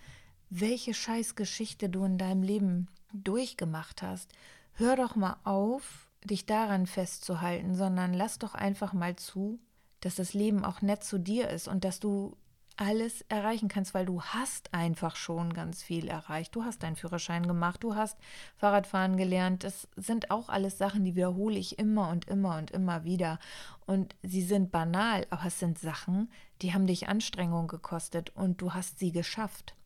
welche 0.51 0.93
Scheißgeschichte 0.93 1.89
du 1.89 2.05
in 2.05 2.19
deinem 2.19 2.43
Leben 2.43 2.89
durchgemacht 3.13 4.03
hast, 4.03 4.33
hör 4.75 4.97
doch 4.97 5.15
mal 5.15 5.37
auf, 5.45 6.09
dich 6.25 6.47
daran 6.47 6.87
festzuhalten, 6.87 7.77
sondern 7.77 8.13
lass 8.13 8.41
doch 8.41 8.55
einfach 8.55 8.93
mal 8.93 9.15
zu, 9.15 9.61
dass 10.01 10.17
das 10.17 10.35
Leben 10.35 10.65
auch 10.65 10.83
nett 10.83 11.05
zu 11.05 11.19
dir 11.19 11.49
ist 11.49 11.69
und 11.69 11.85
dass 11.85 12.01
du 12.01 12.37
alles 12.83 13.23
erreichen 13.29 13.69
kannst, 13.69 13.95
weil 13.95 14.07
du 14.07 14.23
hast 14.23 14.75
einfach 14.75 15.15
schon 15.15 15.55
ganz 15.55 15.83
viel 15.83 16.09
erreicht. 16.09 16.55
Du 16.55 16.65
hast 16.65 16.83
deinen 16.83 16.97
Führerschein 16.97 17.47
gemacht, 17.47 17.83
du 17.85 17.95
hast 17.95 18.19
Fahrradfahren 18.57 19.17
gelernt. 19.17 19.63
Das 19.63 19.89
sind 19.97 20.33
auch 20.33 20.49
alles 20.49 20.79
Sachen, 20.79 21.05
die 21.05 21.15
wiederhole 21.15 21.59
ich 21.59 21.79
immer 21.79 22.09
und 22.09 22.29
immer 22.29 22.59
und 22.59 22.73
immer 22.73 23.05
wieder. 23.05 23.39
Und 23.87 24.17
sie 24.23 24.43
sind 24.43 24.73
banal, 24.73 25.27
aber 25.31 25.47
es 25.47 25.61
sind 25.61 25.79
Sachen, 25.79 26.29
die 26.61 26.75
haben 26.75 26.89
dich 26.89 27.09
Anstrengung 27.09 27.69
gekostet 27.69 28.31
und 28.31 28.61
du 28.61 28.75
hast 28.75 28.99
sie 28.99 29.13
geschafft. 29.13 29.77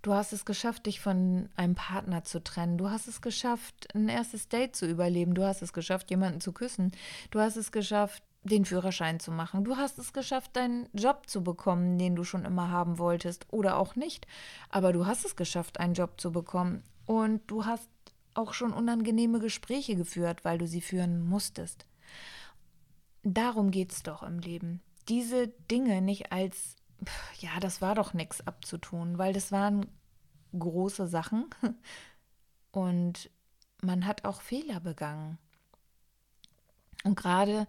Du 0.00 0.14
hast 0.14 0.32
es 0.32 0.44
geschafft, 0.44 0.86
dich 0.86 1.00
von 1.00 1.50
einem 1.56 1.74
Partner 1.74 2.24
zu 2.24 2.42
trennen. 2.42 2.78
Du 2.78 2.90
hast 2.90 3.08
es 3.08 3.20
geschafft, 3.20 3.88
ein 3.94 4.08
erstes 4.08 4.48
Date 4.48 4.74
zu 4.74 4.86
überleben. 4.86 5.34
Du 5.34 5.44
hast 5.44 5.62
es 5.62 5.72
geschafft, 5.72 6.10
jemanden 6.10 6.40
zu 6.40 6.52
küssen. 6.52 6.92
Du 7.30 7.40
hast 7.40 7.56
es 7.56 7.72
geschafft, 7.72 8.22
den 8.46 8.64
Führerschein 8.64 9.20
zu 9.20 9.30
machen. 9.32 9.64
Du 9.64 9.76
hast 9.76 9.98
es 9.98 10.12
geschafft, 10.12 10.56
deinen 10.56 10.88
Job 10.92 11.28
zu 11.28 11.42
bekommen, 11.42 11.98
den 11.98 12.16
du 12.16 12.24
schon 12.24 12.44
immer 12.44 12.70
haben 12.70 12.98
wolltest 12.98 13.46
oder 13.50 13.76
auch 13.76 13.96
nicht. 13.96 14.26
Aber 14.70 14.92
du 14.92 15.06
hast 15.06 15.24
es 15.24 15.36
geschafft, 15.36 15.80
einen 15.80 15.94
Job 15.94 16.20
zu 16.20 16.32
bekommen. 16.32 16.82
Und 17.06 17.42
du 17.48 17.64
hast 17.64 17.88
auch 18.34 18.52
schon 18.52 18.72
unangenehme 18.72 19.38
Gespräche 19.38 19.96
geführt, 19.96 20.44
weil 20.44 20.58
du 20.58 20.66
sie 20.66 20.80
führen 20.80 21.26
musstest. 21.26 21.86
Darum 23.22 23.70
geht 23.70 23.92
es 23.92 24.02
doch 24.02 24.22
im 24.22 24.38
Leben. 24.38 24.80
Diese 25.08 25.48
Dinge 25.48 26.02
nicht 26.02 26.32
als, 26.32 26.76
ja, 27.40 27.58
das 27.60 27.80
war 27.80 27.94
doch 27.94 28.14
nichts 28.14 28.46
abzutun, 28.46 29.18
weil 29.18 29.32
das 29.32 29.52
waren 29.52 29.86
große 30.56 31.06
Sachen 31.06 31.46
und 32.70 33.30
man 33.82 34.06
hat 34.06 34.24
auch 34.24 34.40
Fehler 34.40 34.80
begangen. 34.80 35.38
Und 37.04 37.16
gerade 37.16 37.66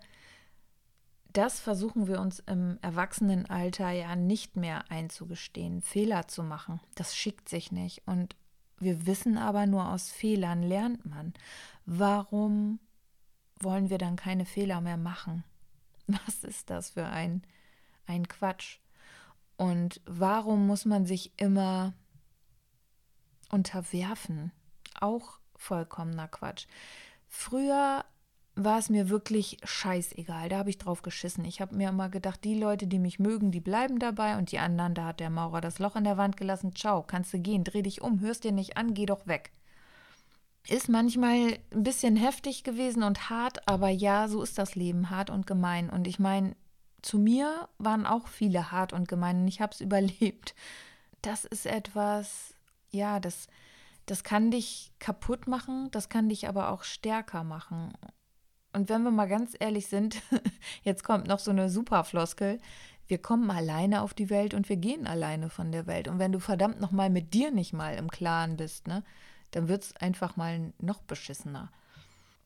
das 1.37 1.59
versuchen 1.59 2.07
wir 2.07 2.19
uns 2.19 2.39
im 2.39 2.79
Erwachsenenalter 2.81 3.91
ja 3.91 4.15
nicht 4.15 4.55
mehr 4.55 4.89
einzugestehen, 4.89 5.83
Fehler 5.83 6.27
zu 6.27 6.41
machen. 6.41 6.79
Das 6.95 7.15
schickt 7.15 7.47
sich 7.47 7.71
nicht. 7.71 8.01
Und 8.07 8.35
wir 8.79 9.05
wissen 9.05 9.37
aber, 9.37 9.67
nur 9.67 9.87
aus 9.89 10.09
Fehlern 10.09 10.63
lernt 10.63 11.05
man. 11.05 11.33
Warum 11.85 12.79
wollen 13.59 13.91
wir 13.91 13.99
dann 13.99 14.15
keine 14.15 14.45
Fehler 14.45 14.81
mehr 14.81 14.97
machen? 14.97 15.43
Was 16.07 16.43
ist 16.43 16.71
das 16.71 16.91
für 16.91 17.05
ein, 17.05 17.43
ein 18.07 18.27
Quatsch? 18.27 18.79
Und 19.57 20.01
warum 20.05 20.65
muss 20.65 20.85
man 20.85 21.05
sich 21.05 21.31
immer 21.37 21.93
unterwerfen? 23.49 24.51
Auch 24.99 25.39
vollkommener 25.55 26.27
Quatsch. 26.27 26.67
Früher 27.27 28.05
war 28.57 28.79
es 28.79 28.89
mir 28.89 29.09
wirklich 29.09 29.59
scheißegal. 29.63 30.49
Da 30.49 30.57
habe 30.57 30.71
ich 30.71 30.79
drauf 30.79 31.03
geschissen. 31.03 31.45
Ich 31.45 31.61
habe 31.61 31.75
mir 31.75 31.89
immer 31.89 32.09
gedacht, 32.09 32.43
die 32.43 32.59
Leute, 32.59 32.87
die 32.87 32.97
mich 32.97 33.19
mögen, 33.19 33.51
die 33.51 33.59
bleiben 33.59 33.99
dabei 33.99 34.37
und 34.37 34.51
die 34.51 34.57
anderen, 34.57 34.95
da 34.95 35.05
hat 35.05 35.19
der 35.19 35.29
Maurer 35.29 35.61
das 35.61 35.77
Loch 35.77 35.95
in 35.95 36.03
der 36.03 36.17
Wand 36.17 36.37
gelassen. 36.37 36.75
Ciao, 36.75 37.03
kannst 37.03 37.31
du 37.33 37.39
gehen, 37.39 37.63
dreh 37.63 37.83
dich 37.83 38.01
um, 38.01 38.19
hörst 38.19 38.43
dir 38.43 38.51
nicht 38.51 38.75
an, 38.75 38.95
geh 38.95 39.05
doch 39.05 39.27
weg. 39.27 39.51
Ist 40.67 40.89
manchmal 40.89 41.59
ein 41.71 41.83
bisschen 41.83 42.15
heftig 42.15 42.63
gewesen 42.63 43.03
und 43.03 43.29
hart, 43.29 43.67
aber 43.67 43.89
ja, 43.89 44.27
so 44.27 44.41
ist 44.41 44.57
das 44.57 44.75
Leben, 44.75 45.11
hart 45.11 45.29
und 45.29 45.45
gemein. 45.45 45.89
Und 45.91 46.07
ich 46.07 46.17
meine, 46.17 46.55
zu 47.03 47.19
mir 47.19 47.69
waren 47.77 48.07
auch 48.07 48.27
viele 48.27 48.71
hart 48.71 48.91
und 48.91 49.07
gemein 49.07 49.41
und 49.41 49.47
ich 49.47 49.61
habe 49.61 49.73
es 49.73 49.81
überlebt. 49.81 50.55
Das 51.21 51.45
ist 51.45 51.67
etwas, 51.67 52.55
ja, 52.89 53.19
das, 53.19 53.47
das 54.07 54.23
kann 54.23 54.49
dich 54.49 54.91
kaputt 54.97 55.47
machen, 55.47 55.89
das 55.91 56.09
kann 56.09 56.27
dich 56.27 56.47
aber 56.47 56.71
auch 56.71 56.83
stärker 56.83 57.43
machen. 57.43 57.93
Und 58.77 58.89
wenn 58.89 59.01
wir 59.01 59.09
mal 59.09 59.27
ganz 59.27 59.55
ehrlich 59.59 59.87
sind, 59.87 60.21
jetzt 60.83 61.03
kommt 61.03 61.25
noch 61.27 61.39
so 61.39 61.49
eine 61.49 61.67
Superfloskel, 61.67 62.59
wir 63.07 63.17
kommen 63.17 63.49
alleine 63.49 64.03
auf 64.03 64.13
die 64.13 64.29
Welt 64.29 64.53
und 64.53 64.69
wir 64.69 64.77
gehen 64.77 65.07
alleine 65.07 65.49
von 65.49 65.71
der 65.71 65.87
Welt. 65.87 66.07
Und 66.07 66.19
wenn 66.19 66.31
du 66.31 66.39
verdammt 66.39 66.79
nochmal 66.79 67.09
mit 67.09 67.33
dir 67.33 67.49
nicht 67.49 67.73
mal 67.73 67.95
im 67.95 68.11
Klaren 68.11 68.55
bist, 68.55 68.85
ne, 68.87 69.03
dann 69.49 69.67
wird 69.67 69.81
es 69.81 69.95
einfach 69.95 70.35
mal 70.35 70.73
noch 70.77 71.01
beschissener. 71.01 71.71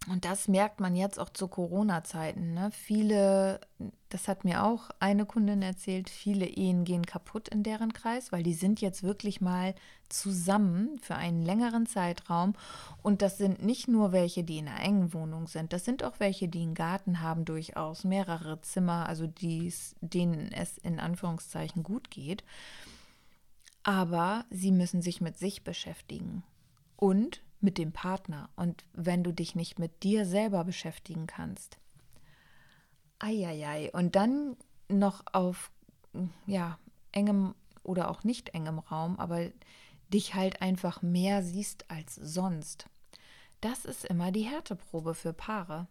Und 0.10 0.26
das 0.26 0.48
merkt 0.48 0.80
man 0.80 0.96
jetzt 0.96 1.20
auch 1.20 1.30
zu 1.30 1.48
Corona-Zeiten. 1.48 2.56
Ne? 2.56 2.72
Viele, 2.72 3.62
das 4.10 4.28
hat 4.28 4.44
mir 4.44 4.64
auch 4.64 4.90
eine 5.00 5.28
Kundin 5.28 5.62
erzählt, 5.62 6.10
viele 6.10 6.48
Ehen 6.48 6.86
gehen 6.86 7.06
kaputt 7.06 7.50
in 7.50 7.62
deren 7.62 7.94
Kreis, 7.94 8.32
weil 8.32 8.42
die 8.42 8.56
sind 8.56 8.82
jetzt 8.82 9.04
wirklich 9.04 9.42
mal 9.42 9.76
zusammen 10.10 11.00
für 11.04 11.16
einen 11.16 11.44
längeren 11.44 11.86
Zeitraum. 11.86 12.56
Und 13.04 13.22
das 13.22 13.38
sind 13.38 13.64
nicht 13.64 13.88
nur 13.88 14.12
welche, 14.12 14.44
die 14.44 14.58
in 14.58 14.68
einer 14.68 14.84
engen 14.84 15.14
Wohnung 15.14 15.46
sind, 15.46 15.72
das 15.72 15.86
sind 15.86 16.04
auch 16.04 16.20
welche, 16.20 16.48
die 16.48 16.64
einen 16.64 16.74
Garten 16.74 17.22
haben, 17.22 17.46
durchaus 17.46 18.04
mehrere 18.04 18.60
Zimmer, 18.62 19.08
also 19.08 19.28
die's, 19.28 19.96
denen 20.02 20.52
es 20.52 20.80
in 20.80 21.00
Anführungszeichen 21.00 21.84
gut 21.84 22.10
geht. 22.10 22.44
Aber 23.84 24.46
sie 24.50 24.72
müssen 24.72 25.04
sich 25.04 25.22
mit 25.22 25.38
sich 25.38 25.64
beschäftigen 25.64 26.44
und 26.98 27.42
mit 27.62 27.78
dem 27.78 27.92
Partner. 27.92 28.50
Und 28.56 28.84
wenn 28.94 29.24
du 29.24 29.32
dich 29.32 29.56
nicht 29.56 29.80
mit 29.80 30.04
dir 30.04 30.26
selber 30.26 30.64
beschäftigen 30.64 31.28
kannst, 31.28 31.78
eieiei, 33.20 33.92
und 33.92 34.16
dann 34.16 34.58
noch 34.90 35.24
auf 35.32 35.72
ja, 36.46 36.78
engem 37.12 37.56
oder 37.84 38.10
auch 38.10 38.24
nicht 38.24 38.50
engem 38.50 38.80
Raum, 38.80 39.20
aber 39.20 39.50
dich 40.10 40.36
halt 40.36 40.62
einfach 40.62 41.02
mehr 41.02 41.42
siehst 41.44 41.90
als 41.90 42.16
sonst. 42.16 42.86
Das 43.62 43.86
ist 43.86 44.06
immer 44.06 44.32
die 44.32 44.44
Härteprobe 44.44 45.14
für 45.14 45.34
Paare. 45.34 45.88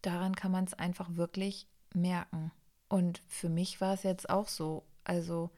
Daran 0.00 0.34
kann 0.34 0.50
man 0.50 0.64
es 0.64 0.74
einfach 0.74 1.14
wirklich 1.14 1.68
merken. 1.94 2.50
Und 2.88 3.22
für 3.28 3.48
mich 3.48 3.80
war 3.80 3.94
es 3.94 4.02
jetzt 4.02 4.28
auch 4.28 4.48
so. 4.48 4.84
Also 5.04 5.50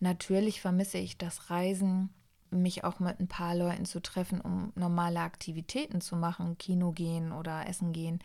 natürlich 0.00 0.60
vermisse 0.60 0.98
ich 0.98 1.16
das 1.16 1.50
Reisen, 1.50 2.10
mich 2.54 2.84
auch 2.84 3.00
mit 3.00 3.20
ein 3.20 3.28
paar 3.28 3.54
Leuten 3.54 3.84
zu 3.84 4.00
treffen, 4.00 4.40
um 4.40 4.72
normale 4.74 5.20
Aktivitäten 5.20 6.00
zu 6.00 6.16
machen, 6.16 6.58
Kino 6.58 6.92
gehen 6.92 7.32
oder 7.32 7.68
Essen 7.68 7.92
gehen. 7.92 8.20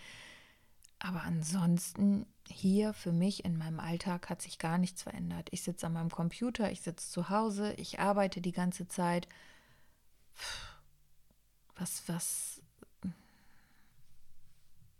Aber 1.00 1.24
ansonsten 1.24 2.26
hier 2.48 2.94
für 2.94 3.12
mich 3.12 3.46
in 3.46 3.58
meinem 3.58 3.80
Alltag 3.80 4.30
hat 4.30 4.42
sich 4.42 4.60
gar 4.60 4.78
nichts 4.78 5.04
verändert. 5.04 5.48
Ich 5.52 5.63
sitze 5.63 5.88
an 5.88 5.94
meinem 5.94 6.10
Computer, 6.10 6.72
ich 6.72 6.82
sitze 6.82 7.10
zu 7.10 7.30
Hause, 7.30 7.74
ich 7.74 8.00
arbeite 8.00 8.42
die 8.42 8.52
ganze 8.52 8.88
Zeit. 8.88 9.28
Was, 11.76 12.04
was. 12.08 12.62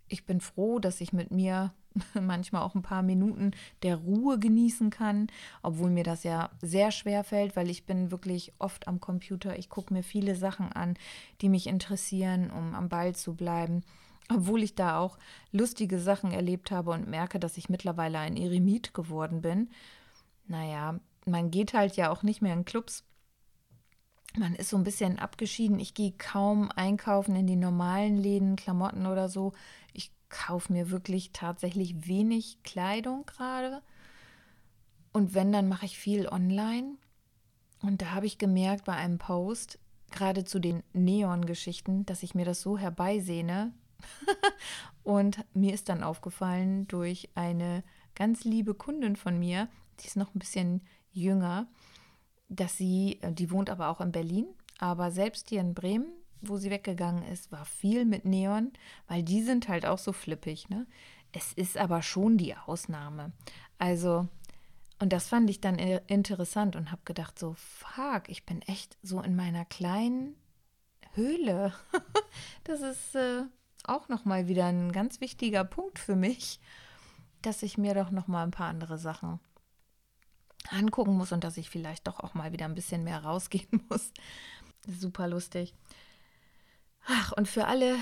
Ich 0.08 0.26
bin 0.26 0.40
froh, 0.42 0.80
dass 0.80 1.02
ich 1.02 1.12
mit 1.12 1.32
mir 1.32 1.74
manchmal 2.14 2.62
auch 2.62 2.76
ein 2.76 2.82
paar 2.82 3.02
Minuten 3.02 3.52
der 3.84 3.98
Ruhe 3.98 4.40
genießen 4.40 4.90
kann, 4.90 5.28
obwohl 5.62 5.90
mir 5.90 6.04
das 6.04 6.24
ja 6.24 6.50
sehr 6.62 6.92
schwer 6.92 7.24
fällt, 7.24 7.56
weil 7.56 7.70
ich 7.70 7.86
bin 7.86 8.12
wirklich 8.12 8.54
oft 8.60 8.88
am 8.88 9.00
Computer. 9.00 9.58
Ich 9.58 9.70
gucke 9.70 9.94
mir 9.94 10.04
viele 10.04 10.36
Sachen 10.36 10.72
an, 10.72 10.96
die 11.42 11.50
mich 11.50 11.68
interessieren, 11.68 12.52
um 12.52 12.76
am 12.76 12.90
Ball 12.90 13.16
zu 13.16 13.36
bleiben. 13.36 13.84
Obwohl 14.32 14.62
ich 14.62 14.76
da 14.76 15.00
auch 15.00 15.18
lustige 15.52 16.00
Sachen 16.00 16.32
erlebt 16.32 16.70
habe 16.70 16.92
und 16.92 17.08
merke, 17.08 17.40
dass 17.40 17.58
ich 17.58 17.70
mittlerweile 17.70 18.20
ein 18.20 18.38
Eremit 18.38 18.94
geworden 18.94 19.42
bin. 19.42 19.70
Naja, 20.48 21.00
man 21.26 21.50
geht 21.50 21.74
halt 21.74 21.96
ja 21.96 22.12
auch 22.12 22.22
nicht 22.22 22.42
mehr 22.42 22.54
in 22.54 22.66
Clubs. 22.66 23.04
Man 24.38 24.54
ist 24.54 24.70
so 24.70 24.78
ein 24.78 24.84
bisschen 24.84 25.18
abgeschieden. 25.18 25.80
Ich 25.80 25.96
gehe 25.96 26.14
kaum 26.16 26.72
einkaufen 26.76 27.36
in 27.36 27.48
die 27.48 27.56
normalen 27.56 28.18
Läden, 28.18 28.56
Klamotten 28.56 29.08
oder 29.08 29.28
so. 29.30 29.54
Kaufe 30.30 30.72
mir 30.72 30.92
wirklich 30.92 31.32
tatsächlich 31.32 32.08
wenig 32.08 32.62
Kleidung 32.64 33.26
gerade. 33.26 33.82
Und 35.12 35.34
wenn, 35.34 35.52
dann 35.52 35.68
mache 35.68 35.86
ich 35.86 35.98
viel 35.98 36.28
online. 36.28 36.96
Und 37.82 38.02
da 38.02 38.12
habe 38.12 38.26
ich 38.26 38.38
gemerkt 38.38 38.86
bei 38.86 38.94
einem 38.94 39.18
Post, 39.18 39.80
gerade 40.12 40.44
zu 40.44 40.60
den 40.60 40.84
Neon-Geschichten, 40.94 42.06
dass 42.06 42.24
ich 42.24 42.36
mir 42.36 42.46
das 42.46 42.62
so 42.62 42.78
herbeisehne, 42.78 43.74
und 45.04 45.44
mir 45.54 45.74
ist 45.74 45.90
dann 45.90 46.04
aufgefallen 46.04 46.88
durch 46.88 47.30
eine 47.36 47.84
ganz 48.16 48.44
liebe 48.44 48.74
Kundin 48.74 49.16
von 49.16 49.38
mir, 49.40 49.70
die 50.00 50.08
ist 50.08 50.18
noch 50.18 50.34
ein 50.34 50.40
bisschen 50.40 50.82
jünger, 51.12 51.68
dass 52.50 52.78
sie, 52.78 53.20
äh, 53.22 53.32
die 53.34 53.52
wohnt 53.52 53.70
aber 53.70 53.90
auch 53.90 54.02
in 54.02 54.12
Berlin, 54.12 54.48
aber 54.78 55.12
selbst 55.12 55.50
hier 55.50 55.62
in 55.62 55.74
Bremen, 55.74 56.12
wo 56.42 56.58
sie 56.58 56.70
weggegangen 56.70 57.24
ist, 57.24 57.52
war 57.52 57.66
viel 57.66 58.06
mit 58.06 58.26
Neon, 58.26 58.72
weil 59.08 59.24
die 59.24 59.42
sind 59.42 59.68
halt 59.68 59.86
auch 59.86 59.98
so 59.98 60.14
flippig. 60.14 60.70
Ne? 60.70 60.86
Es 61.32 61.54
ist 61.54 61.78
aber 61.78 62.02
schon 62.02 62.38
die 62.38 62.56
Ausnahme. 62.56 63.32
Also, 63.78 64.28
und 65.00 65.14
das 65.14 65.28
fand 65.28 65.50
ich 65.50 65.62
dann 65.62 65.78
interessant 65.78 66.76
und 66.76 66.92
habe 66.92 67.02
gedacht, 67.06 67.40
so, 67.40 67.56
fuck, 67.58 68.28
ich 68.28 68.46
bin 68.46 68.62
echt 68.64 68.98
so 69.02 69.22
in 69.22 69.36
meiner 69.36 69.66
kleinen 69.66 70.36
Höhle. 71.14 71.74
das 72.64 72.82
ist 72.82 73.16
äh, 73.16 73.44
auch 73.84 74.10
nochmal 74.10 74.48
wieder 74.48 74.66
ein 74.66 74.92
ganz 74.92 75.22
wichtiger 75.22 75.64
Punkt 75.64 76.00
für 76.00 76.16
mich, 76.16 76.60
dass 77.42 77.64
ich 77.64 77.78
mir 77.78 77.94
doch 77.94 78.12
nochmal 78.12 78.46
ein 78.46 78.52
paar 78.52 78.68
andere 78.68 78.98
Sachen 78.98 79.40
angucken 80.70 81.16
muss 81.16 81.32
und 81.32 81.44
dass 81.44 81.58
ich 81.58 81.70
vielleicht 81.70 82.08
doch 82.08 82.20
auch 82.20 82.34
mal 82.34 82.52
wieder 82.52 82.66
ein 82.66 82.76
bisschen 82.76 83.04
mehr 83.04 83.24
rausgehen 83.24 83.84
muss. 83.90 84.12
Super 84.88 85.28
lustig. 85.28 85.74
Ach, 87.12 87.32
und 87.32 87.48
für 87.48 87.66
alle, 87.66 87.98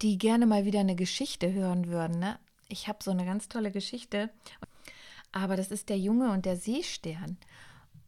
die 0.00 0.16
gerne 0.16 0.46
mal 0.46 0.64
wieder 0.64 0.78
eine 0.78 0.94
Geschichte 0.94 1.52
hören 1.52 1.88
würden, 1.88 2.20
ne? 2.20 2.38
Ich 2.68 2.86
habe 2.86 3.02
so 3.02 3.10
eine 3.10 3.24
ganz 3.24 3.48
tolle 3.48 3.72
Geschichte, 3.72 4.30
aber 5.32 5.56
das 5.56 5.72
ist 5.72 5.88
der 5.88 5.98
Junge 5.98 6.30
und 6.30 6.46
der 6.46 6.56
Seestern. 6.56 7.36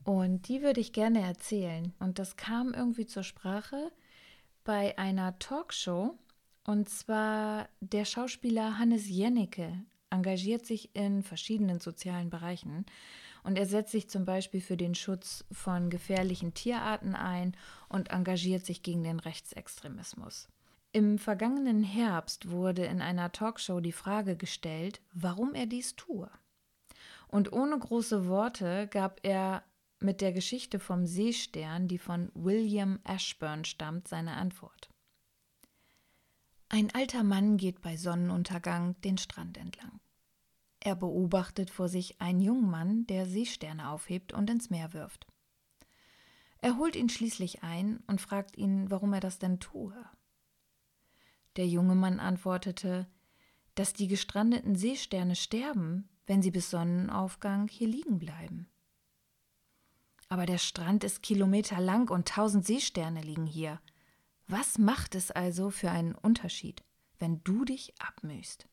Und 0.05 0.47
die 0.47 0.63
würde 0.63 0.81
ich 0.81 0.93
gerne 0.93 1.21
erzählen. 1.21 1.93
Und 1.99 2.21
das 2.21 2.37
kam 2.37 2.75
irgendwie 2.75 3.07
zur 3.07 3.25
Sprache 3.25 3.91
bei 4.63 4.97
einer 4.99 5.37
Talkshow 5.41 6.17
und 6.65 6.89
zwar 6.89 7.69
der 7.81 8.05
Schauspieler 8.05 8.79
Hannes 8.79 9.09
Jennecke 9.09 9.85
engagiert 10.11 10.65
sich 10.65 10.95
in 10.95 11.25
verschiedenen 11.25 11.81
sozialen 11.81 12.31
Bereichen 12.31 12.87
und 13.47 13.57
er 13.57 13.67
setzt 13.67 13.93
sich 13.93 14.11
zum 14.11 14.25
Beispiel 14.25 14.61
für 14.61 14.77
den 14.77 14.97
Schutz 14.97 15.45
von 15.53 15.89
gefährlichen 15.89 16.53
Tierarten 16.53 17.15
ein 17.15 17.57
und 17.89 18.11
engagiert 18.11 18.67
sich 18.67 18.83
gegen 18.83 19.05
den 19.05 19.21
Rechtsextremismus. 19.21 20.49
Im 20.91 21.17
vergangenen 21.17 21.85
Herbst 21.85 22.51
wurde 22.51 22.85
in 22.87 23.01
einer 23.01 23.31
Talkshow 23.31 23.79
die 23.79 23.93
Frage 23.93 24.37
gestellt, 24.37 25.01
warum 25.15 25.55
er 25.55 25.67
dies 25.67 25.95
tue. 25.95 26.29
Und 27.29 27.53
ohne 27.53 27.79
große 27.79 28.27
Worte 28.27 28.89
gab 28.89 29.21
er 29.23 29.63
mit 30.01 30.21
der 30.21 30.33
Geschichte 30.33 30.81
vom 30.81 31.07
Seestern, 31.07 31.87
die 31.87 31.99
von 31.99 32.33
William 32.35 32.99
Ashburn 33.05 33.65
stammt, 33.65 34.09
seine 34.09 34.33
Antwort. 34.33 34.91
Ein 36.69 36.93
alter 36.95 37.23
Mann 37.23 37.59
geht 37.59 37.81
bei 37.81 37.97
Sonnenuntergang 37.97 39.01
den 39.03 39.19
Strand 39.19 39.57
entlang. 39.57 40.01
Er 40.87 40.95
beobachtet 40.95 41.69
vor 41.71 41.89
sich 41.89 42.21
einen 42.21 42.41
jungen 42.41 42.71
Mann, 42.71 43.09
der 43.09 43.27
Seesterne 43.27 43.91
aufhebt 43.91 44.33
und 44.33 44.49
ins 44.49 44.71
Meer 44.71 44.93
wirft. 44.93 45.27
Er 46.59 46.77
holt 46.77 46.95
ihn 46.95 47.09
schließlich 47.09 47.65
ein 47.65 48.05
und 48.07 48.21
fragt 48.21 48.57
ihn, 48.57 48.89
warum 48.89 49.13
er 49.13 49.19
das 49.19 49.41
denn 49.41 49.59
tue. 49.59 49.93
Der 51.57 51.67
junge 51.67 51.97
Mann 51.97 52.21
antwortete, 52.21 53.09
dass 53.75 53.95
die 53.95 54.07
gestrandeten 54.07 54.77
Seesterne 54.77 55.35
sterben, 55.35 56.09
wenn 56.25 56.41
sie 56.41 56.53
bis 56.53 56.71
Sonnenaufgang 56.71 57.67
hier 57.67 57.89
liegen 57.89 58.21
bleiben. 58.21 58.71
Aber 60.29 60.47
der 60.47 60.59
Strand 60.59 61.03
ist 61.03 61.21
kilometerlang 61.21 62.11
und 62.11 62.29
tausend 62.29 62.65
Seesterne 62.65 63.23
liegen 63.23 63.47
hier. 63.47 63.81
Was 64.47 64.79
macht 64.79 65.17
es 65.17 65.33
also 65.33 65.71
für 65.71 65.91
einen 65.91 66.15
Unterschied, 66.15 66.85
wenn 67.19 67.43
du 67.43 67.65
dich 67.65 67.93
abmühst? 68.01 68.69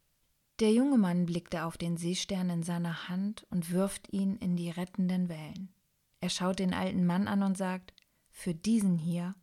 Der 0.59 0.71
junge 0.71 0.97
Mann 0.97 1.25
blickte 1.25 1.65
auf 1.65 1.77
den 1.77 1.97
Seestern 1.97 2.49
in 2.49 2.63
seiner 2.63 3.09
Hand 3.09 3.45
und 3.49 3.71
wirft 3.71 4.11
ihn 4.13 4.37
in 4.37 4.55
die 4.55 4.69
rettenden 4.69 5.29
Wellen. 5.29 5.73
Er 6.21 6.29
schaut 6.29 6.59
den 6.59 6.73
alten 6.73 7.05
Mann 7.05 7.27
an 7.27 7.43
und 7.43 7.57
sagt, 7.57 7.93
für 8.29 8.53
diesen 8.53 8.97
hier 8.97 9.35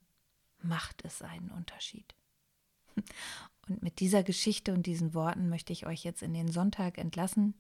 macht 0.62 1.04
es 1.04 1.22
einen 1.22 1.50
Unterschied. 1.50 2.14
Und 3.68 3.82
mit 3.82 4.00
dieser 4.00 4.24
Geschichte 4.24 4.74
und 4.74 4.86
diesen 4.86 5.14
Worten 5.14 5.48
möchte 5.48 5.72
ich 5.72 5.86
euch 5.86 6.02
jetzt 6.02 6.22
in 6.22 6.34
den 6.34 6.50
Sonntag 6.50 6.98
entlassen. 6.98 7.54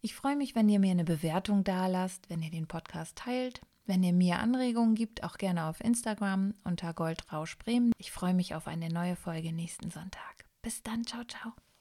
Ich 0.00 0.14
freue 0.14 0.34
mich, 0.34 0.54
wenn 0.54 0.66
ihr 0.70 0.78
mir 0.78 0.92
eine 0.92 1.04
Bewertung 1.04 1.62
dalasst, 1.62 2.30
wenn 2.30 2.40
ihr 2.40 2.50
den 2.50 2.66
Podcast 2.66 3.16
teilt, 3.16 3.60
wenn 3.84 4.02
ihr 4.02 4.14
mir 4.14 4.38
Anregungen 4.38 4.94
gibt, 4.94 5.24
auch 5.24 5.36
gerne 5.36 5.66
auf 5.66 5.80
Instagram 5.80 6.54
unter 6.64 6.94
Goldrausch 6.94 7.58
Bremen. 7.58 7.92
Ich 7.98 8.12
freue 8.12 8.32
mich 8.32 8.54
auf 8.54 8.66
eine 8.66 8.88
neue 8.88 9.16
Folge 9.16 9.52
nächsten 9.52 9.90
Sonntag. 9.90 10.46
Bis 10.62 10.82
dann, 10.82 11.04
ciao, 11.04 11.24
ciao. 11.24 11.52